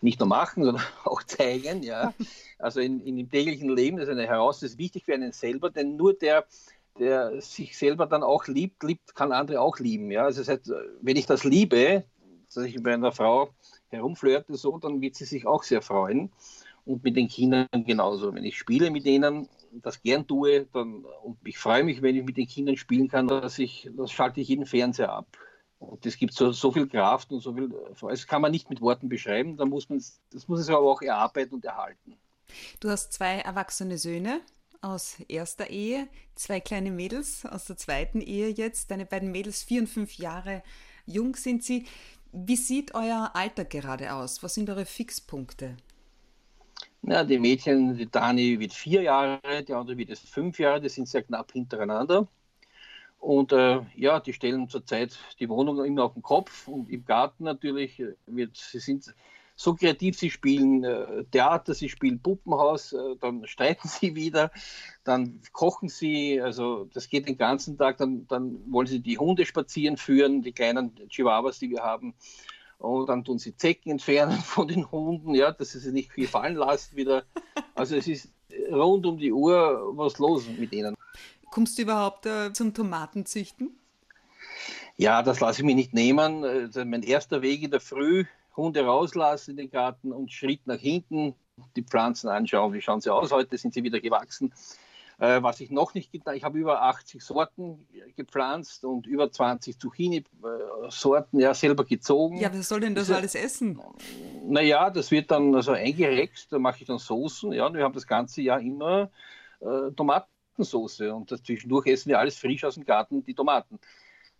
nicht 0.00 0.20
nur 0.20 0.28
machen, 0.28 0.64
sondern 0.64 0.84
auch 1.04 1.22
zeigen. 1.22 1.82
Ja. 1.82 2.14
Also 2.58 2.80
in, 2.80 3.00
in 3.00 3.16
dem 3.16 3.30
täglichen 3.30 3.74
Leben 3.74 3.98
ist 3.98 4.08
eine 4.08 4.26
Heraus, 4.26 4.60
das 4.60 4.72
ist 4.72 4.78
wichtig 4.78 5.04
für 5.04 5.14
einen 5.14 5.32
selber, 5.32 5.70
denn 5.70 5.96
nur 5.96 6.14
der, 6.14 6.46
der 6.98 7.40
sich 7.40 7.76
selber 7.76 8.06
dann 8.06 8.22
auch 8.22 8.46
liebt, 8.46 8.82
liebt, 8.82 9.14
kann 9.14 9.32
andere 9.32 9.60
auch 9.60 9.78
lieben. 9.78 10.10
Ja. 10.10 10.24
Also 10.24 10.40
das 10.40 10.48
heißt, 10.48 10.72
wenn 11.00 11.16
ich 11.16 11.26
das 11.26 11.44
liebe, 11.44 12.04
dass 12.54 12.64
ich 12.64 12.82
bei 12.82 12.94
einer 12.94 13.12
Frau 13.12 13.50
herumflirte, 13.88 14.54
so, 14.54 14.78
dann 14.78 15.00
wird 15.00 15.16
sie 15.16 15.24
sich 15.24 15.46
auch 15.46 15.62
sehr 15.62 15.82
freuen. 15.82 16.30
Und 16.86 17.02
mit 17.02 17.16
den 17.16 17.28
Kindern 17.28 17.66
genauso. 17.72 18.34
Wenn 18.34 18.44
ich 18.44 18.58
spiele 18.58 18.90
mit 18.90 19.06
denen, 19.06 19.48
das 19.82 20.02
gern 20.02 20.26
tue, 20.26 20.66
dann, 20.72 21.04
und 21.22 21.38
ich 21.44 21.58
freue 21.58 21.84
mich, 21.84 22.02
wenn 22.02 22.16
ich 22.16 22.24
mit 22.24 22.36
den 22.36 22.46
Kindern 22.46 22.76
spielen 22.76 23.08
kann, 23.08 23.28
dass 23.28 23.58
ich, 23.58 23.90
das 23.96 24.12
schalte 24.12 24.40
ich 24.40 24.48
jeden 24.48 24.66
Fernseher 24.66 25.12
ab. 25.12 25.26
Und 25.78 26.06
es 26.06 26.16
gibt 26.16 26.32
so, 26.32 26.52
so 26.52 26.72
viel 26.72 26.88
Kraft 26.88 27.30
und 27.32 27.40
so 27.40 27.54
viel, 27.54 27.72
das 28.00 28.26
kann 28.26 28.42
man 28.42 28.52
nicht 28.52 28.70
mit 28.70 28.80
Worten 28.80 29.08
beschreiben, 29.08 29.56
da 29.56 29.64
muss 29.64 29.88
man, 29.88 30.02
das 30.32 30.48
muss 30.48 30.60
es 30.60 30.68
aber 30.68 30.90
auch 30.90 31.02
erarbeiten 31.02 31.54
und 31.54 31.64
erhalten. 31.64 32.16
Du 32.80 32.88
hast 32.88 33.12
zwei 33.12 33.38
erwachsene 33.38 33.98
Söhne 33.98 34.40
aus 34.80 35.16
erster 35.28 35.70
Ehe, 35.70 36.08
zwei 36.34 36.60
kleine 36.60 36.90
Mädels 36.90 37.44
aus 37.46 37.64
der 37.64 37.76
zweiten 37.76 38.20
Ehe 38.20 38.50
jetzt. 38.50 38.90
Deine 38.90 39.06
beiden 39.06 39.32
Mädels, 39.32 39.62
vier 39.62 39.80
und 39.80 39.88
fünf 39.88 40.18
Jahre 40.18 40.62
jung 41.06 41.36
sind 41.36 41.64
sie. 41.64 41.86
Wie 42.32 42.56
sieht 42.56 42.94
euer 42.94 43.30
Alter 43.34 43.64
gerade 43.64 44.12
aus? 44.12 44.42
Was 44.42 44.54
sind 44.54 44.68
eure 44.68 44.86
Fixpunkte? 44.86 45.76
Ja, 47.06 47.22
die 47.22 47.38
Mädchen, 47.38 47.98
die 47.98 48.10
Dani 48.10 48.58
wird 48.60 48.72
vier 48.72 49.02
Jahre, 49.02 49.62
die 49.62 49.74
andere 49.74 49.98
wird 49.98 50.08
jetzt 50.08 50.26
fünf 50.26 50.58
Jahre, 50.58 50.80
die 50.80 50.88
sind 50.88 51.06
sehr 51.06 51.22
knapp 51.22 51.52
hintereinander. 51.52 52.28
Und 53.18 53.52
äh, 53.52 53.80
ja, 53.94 54.20
die 54.20 54.32
stellen 54.32 54.68
zurzeit 54.70 55.18
die 55.38 55.48
Wohnung 55.50 55.84
immer 55.84 56.04
auf 56.04 56.14
den 56.14 56.22
Kopf 56.22 56.66
und 56.66 56.88
im 56.88 57.04
Garten 57.04 57.44
natürlich 57.44 58.02
wird, 58.26 58.56
sie 58.56 58.78
sind 58.78 59.14
so 59.54 59.74
kreativ, 59.74 60.18
sie 60.18 60.30
spielen 60.30 60.82
äh, 60.82 61.24
Theater, 61.30 61.74
sie 61.74 61.90
spielen 61.90 62.20
Puppenhaus, 62.20 62.94
äh, 62.94 63.16
dann 63.20 63.46
streiten 63.46 63.88
sie 63.88 64.14
wieder, 64.14 64.50
dann 65.04 65.40
kochen 65.52 65.90
sie, 65.90 66.40
also 66.40 66.88
das 66.92 67.10
geht 67.10 67.28
den 67.28 67.36
ganzen 67.36 67.76
Tag, 67.76 67.98
dann, 67.98 68.26
dann 68.28 68.60
wollen 68.72 68.86
sie 68.86 69.00
die 69.00 69.18
Hunde 69.18 69.44
spazieren 69.44 69.98
führen, 69.98 70.40
die 70.40 70.52
kleinen 70.52 70.94
Chihuahuas, 71.08 71.58
die 71.58 71.70
wir 71.70 71.82
haben. 71.82 72.14
Und 72.78 73.08
dann 73.08 73.24
tun 73.24 73.38
sie 73.38 73.56
Zecken 73.56 73.92
entfernen 73.92 74.38
von 74.44 74.68
den 74.68 74.90
Hunden, 74.90 75.34
ja, 75.34 75.52
dass 75.52 75.70
sie 75.70 75.78
sich 75.78 75.92
nicht 75.92 76.12
viel 76.12 76.28
fallen 76.28 76.56
lassen 76.56 76.96
wieder. 76.96 77.24
Also 77.74 77.96
es 77.96 78.06
ist 78.06 78.28
rund 78.70 79.06
um 79.06 79.18
die 79.18 79.32
Uhr 79.32 79.92
was 79.96 80.18
los 80.18 80.46
mit 80.58 80.72
ihnen. 80.72 80.94
Kommst 81.50 81.78
du 81.78 81.82
überhaupt 81.82 82.26
äh, 82.26 82.52
zum 82.52 82.74
Tomatenzüchten? 82.74 83.70
Ja, 84.96 85.22
das 85.22 85.40
lasse 85.40 85.60
ich 85.60 85.66
mir 85.66 85.74
nicht 85.74 85.94
nehmen. 85.94 86.44
Also 86.44 86.84
mein 86.84 87.02
erster 87.02 87.42
Weg 87.42 87.62
in 87.62 87.70
der 87.70 87.80
Früh, 87.80 88.24
Hunde 88.56 88.84
rauslassen 88.84 89.52
in 89.52 89.56
den 89.56 89.70
Garten 89.70 90.12
und 90.12 90.32
Schritt 90.32 90.66
nach 90.66 90.78
hinten, 90.78 91.34
die 91.76 91.82
Pflanzen 91.82 92.28
anschauen, 92.28 92.72
wie 92.72 92.80
schauen 92.80 93.00
sie 93.00 93.12
aus. 93.12 93.32
Heute 93.32 93.56
sind 93.58 93.74
sie 93.74 93.82
wieder 93.82 94.00
gewachsen. 94.00 94.52
Äh, 95.18 95.42
was 95.42 95.60
ich 95.60 95.70
noch 95.70 95.94
nicht 95.94 96.10
getan 96.10 96.34
ich 96.34 96.42
habe 96.42 96.58
über 96.58 96.82
80 96.82 97.22
Sorten 97.22 97.86
gepflanzt 98.16 98.84
und 98.84 99.06
über 99.06 99.30
20 99.30 99.78
Zucchini-Sorten 99.78 101.38
ja 101.38 101.54
selber 101.54 101.84
gezogen. 101.84 102.38
Ja, 102.38 102.52
wer 102.52 102.62
soll 102.62 102.80
denn 102.80 102.94
das, 102.94 103.08
das 103.08 103.16
alles 103.16 103.34
essen? 103.34 103.80
Naja, 104.44 104.90
das 104.90 105.10
wird 105.10 105.30
dann 105.30 105.54
also 105.54 105.72
eingerext, 105.72 106.52
da 106.52 106.58
mache 106.58 106.78
ich 106.80 106.86
dann 106.86 106.98
Soßen, 106.98 107.52
ja, 107.52 107.66
und 107.66 107.74
wir 107.74 107.84
haben 107.84 107.94
das 107.94 108.06
ganze 108.06 108.42
Jahr 108.42 108.60
immer 108.60 109.10
äh, 109.60 109.92
Tomaten 109.96 110.28
Tomatensauce 110.54 111.00
und 111.12 111.30
zwischendurch 111.44 111.86
essen 111.86 112.10
wir 112.10 112.18
alles 112.18 112.36
frisch 112.36 112.64
aus 112.64 112.74
dem 112.74 112.84
Garten, 112.84 113.24
die 113.24 113.34
Tomaten. 113.34 113.78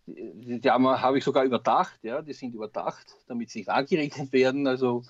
Die, 0.07 0.59
die 0.59 0.69
habe 0.69 1.17
ich 1.17 1.23
sogar 1.23 1.43
überdacht, 1.43 1.99
ja, 2.03 2.21
die 2.21 2.33
sind 2.33 2.53
überdacht, 2.53 3.05
damit 3.27 3.49
sie 3.49 3.59
nicht 3.59 3.69
angeregnet 3.69 4.31
werden. 4.33 4.67
Also 4.67 5.03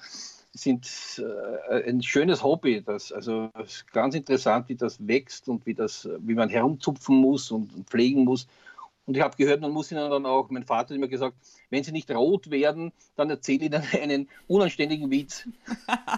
sind 0.56 1.22
äh, 1.70 1.84
ein 1.90 2.02
schönes 2.02 2.42
Hobby. 2.42 2.82
Das, 2.82 3.12
also 3.12 3.52
ist 3.64 3.92
ganz 3.92 4.16
interessant, 4.16 4.70
wie 4.70 4.76
das 4.76 5.06
wächst 5.06 5.48
und 5.50 5.66
wie, 5.66 5.74
das, 5.74 6.10
wie 6.20 6.34
man 6.34 6.50
herumzupfen 6.50 7.18
muss 7.18 7.52
und, 7.52 7.74
und 7.76 7.90
pflegen 7.90 8.24
muss. 8.24 8.48
Und 9.06 9.16
ich 9.16 9.22
habe 9.22 9.36
gehört, 9.38 9.62
man 9.62 9.72
muss 9.72 9.92
ihnen 9.92 10.10
dann 10.10 10.26
auch, 10.26 10.50
mein 10.50 10.64
Vater 10.64 10.90
hat 10.90 10.98
immer 10.98 11.08
gesagt, 11.08 11.36
wenn 11.70 11.84
sie 11.84 11.92
nicht 11.92 12.10
rot 12.10 12.50
werden, 12.50 12.92
dann 13.16 13.30
erzähle 13.30 13.66
ihnen 13.66 13.84
einen 14.02 14.30
unanständigen 14.48 15.12
Witz. 15.12 15.48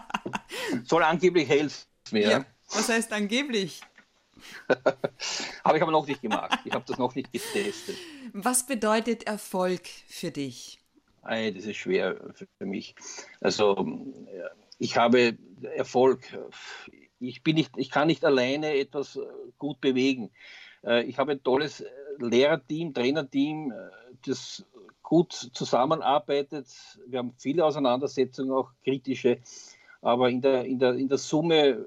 Soll 0.86 1.04
angeblich 1.04 1.50
helfen. 1.50 1.88
Ja. 2.12 2.30
ja. 2.30 2.46
Was 2.70 2.88
heißt 2.88 3.12
angeblich? 3.12 3.82
habe 5.64 5.78
ich 5.78 5.82
aber 5.82 5.92
noch 5.92 6.08
nicht 6.08 6.22
gemacht. 6.22 6.60
Ich 6.64 6.72
habe 6.72 6.86
das 6.88 6.98
noch 6.98 7.16
nicht 7.16 7.34
getestet. 7.34 7.98
Was 8.34 8.66
bedeutet 8.66 9.24
Erfolg 9.24 9.88
für 10.08 10.32
dich? 10.32 10.80
Ei, 11.28 11.52
das 11.52 11.66
ist 11.66 11.78
schwer 11.78 12.18
für 12.58 12.66
mich. 12.66 12.96
Also 13.42 13.86
ich 14.80 14.98
habe 14.98 15.38
Erfolg. 15.76 16.22
Ich, 17.20 17.44
bin 17.44 17.56
nicht, 17.56 17.72
ich 17.78 17.90
kann 17.90 18.08
nicht 18.08 18.24
alleine 18.24 18.78
etwas 18.78 19.20
gut 19.58 19.82
bewegen. 19.82 20.32
Äh, 20.84 21.04
ich 21.04 21.18
habe 21.18 21.34
ein 21.34 21.44
tolles 21.44 21.84
Lehrerteam, 22.20 22.94
Trainerteam, 22.94 23.72
äh, 23.72 23.76
das 24.26 24.66
gut 25.04 25.34
zusammenarbeitet. 25.34 26.68
Wir 27.08 27.20
haben 27.20 27.34
viele 27.38 27.66
Auseinandersetzungen, 27.66 28.52
auch 28.52 28.72
kritische, 28.84 29.40
aber 30.02 30.30
in 30.30 30.42
der, 30.42 30.66
in 30.66 30.80
der, 30.80 30.94
in 30.94 31.10
der 31.10 31.18
Summe 31.18 31.86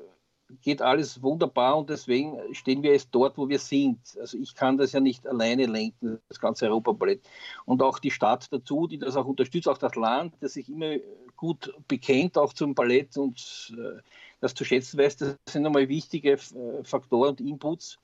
geht 0.62 0.82
alles 0.82 1.22
wunderbar 1.22 1.78
und 1.78 1.90
deswegen 1.90 2.38
stehen 2.52 2.82
wir 2.82 2.92
jetzt 2.92 3.08
dort, 3.12 3.38
wo 3.38 3.48
wir 3.48 3.58
sind. 3.58 3.98
Also 4.18 4.38
ich 4.38 4.54
kann 4.54 4.76
das 4.76 4.92
ja 4.92 5.00
nicht 5.00 5.26
alleine 5.26 5.66
lenken, 5.66 6.20
das 6.28 6.40
ganze 6.40 6.66
Europaballett. 6.66 7.20
Und 7.64 7.82
auch 7.82 7.98
die 7.98 8.10
Stadt 8.10 8.48
dazu, 8.50 8.86
die 8.86 8.98
das 8.98 9.16
auch 9.16 9.26
unterstützt, 9.26 9.68
auch 9.68 9.78
das 9.78 9.94
Land, 9.94 10.34
das 10.40 10.54
sich 10.54 10.68
immer 10.68 10.96
gut 11.36 11.72
bekennt, 11.88 12.36
auch 12.36 12.52
zum 12.52 12.74
Ballett 12.74 13.16
und 13.16 13.74
äh, 13.78 14.00
das 14.40 14.54
zu 14.54 14.64
schätzen 14.64 14.98
weiß, 14.98 15.16
das 15.16 15.36
sind 15.48 15.62
nochmal 15.62 15.88
wichtige 15.88 16.32
äh, 16.32 16.38
Faktoren 16.84 17.30
und 17.30 17.40
Inputs. 17.40 17.98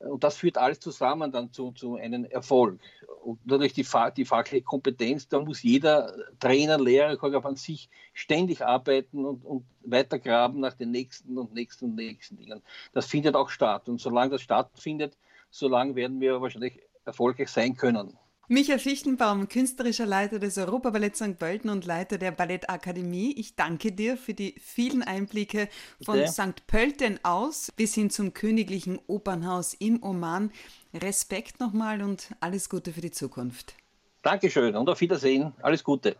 Und 0.00 0.24
das 0.24 0.36
führt 0.36 0.56
alles 0.56 0.80
zusammen 0.80 1.30
dann 1.30 1.52
zu, 1.52 1.72
zu 1.72 1.96
einem 1.96 2.24
Erfolg. 2.24 2.80
Und 3.22 3.44
natürlich 3.46 3.74
die, 3.74 3.86
die 4.16 4.24
fachliche 4.24 4.64
Kompetenz, 4.64 5.28
da 5.28 5.40
muss 5.40 5.62
jeder 5.62 6.14
Trainer, 6.38 6.78
Lehrer, 6.78 7.16
Choreograf 7.16 7.44
an 7.44 7.56
sich 7.56 7.90
ständig 8.14 8.64
arbeiten 8.64 9.26
und, 9.26 9.44
und 9.44 9.64
weitergraben 9.84 10.60
nach 10.60 10.72
den 10.72 10.90
nächsten 10.90 11.36
und 11.36 11.52
nächsten 11.52 11.86
und 11.86 11.96
nächsten 11.96 12.38
Dingen. 12.38 12.62
Das 12.92 13.06
findet 13.06 13.36
auch 13.36 13.50
statt. 13.50 13.88
Und 13.90 14.00
solange 14.00 14.30
das 14.32 14.42
stattfindet, 14.42 15.18
solange 15.50 15.94
werden 15.94 16.20
wir 16.20 16.40
wahrscheinlich 16.40 16.80
erfolgreich 17.04 17.50
sein 17.50 17.76
können. 17.76 18.16
Michael 18.52 18.80
Fichtenbaum, 18.80 19.48
künstlerischer 19.48 20.06
Leiter 20.06 20.40
des 20.40 20.58
Europaballett 20.58 21.14
St. 21.14 21.38
Pölten 21.38 21.70
und 21.70 21.86
Leiter 21.86 22.18
der 22.18 22.32
Ballettakademie. 22.32 23.32
Ich 23.36 23.54
danke 23.54 23.92
dir 23.92 24.16
für 24.16 24.34
die 24.34 24.56
vielen 24.58 25.04
Einblicke 25.04 25.68
von 26.02 26.16
Bitte. 26.18 26.32
St. 26.32 26.66
Pölten 26.66 27.20
aus 27.22 27.70
bis 27.76 27.94
hin 27.94 28.10
zum 28.10 28.34
Königlichen 28.34 28.98
Opernhaus 29.06 29.74
im 29.74 30.02
Oman. 30.02 30.50
Respekt 30.92 31.60
nochmal 31.60 32.02
und 32.02 32.34
alles 32.40 32.68
Gute 32.68 32.92
für 32.92 33.00
die 33.00 33.12
Zukunft. 33.12 33.76
Dankeschön 34.22 34.74
und 34.74 34.88
auf 34.88 35.00
Wiedersehen. 35.00 35.52
Alles 35.62 35.84
Gute. 35.84 36.16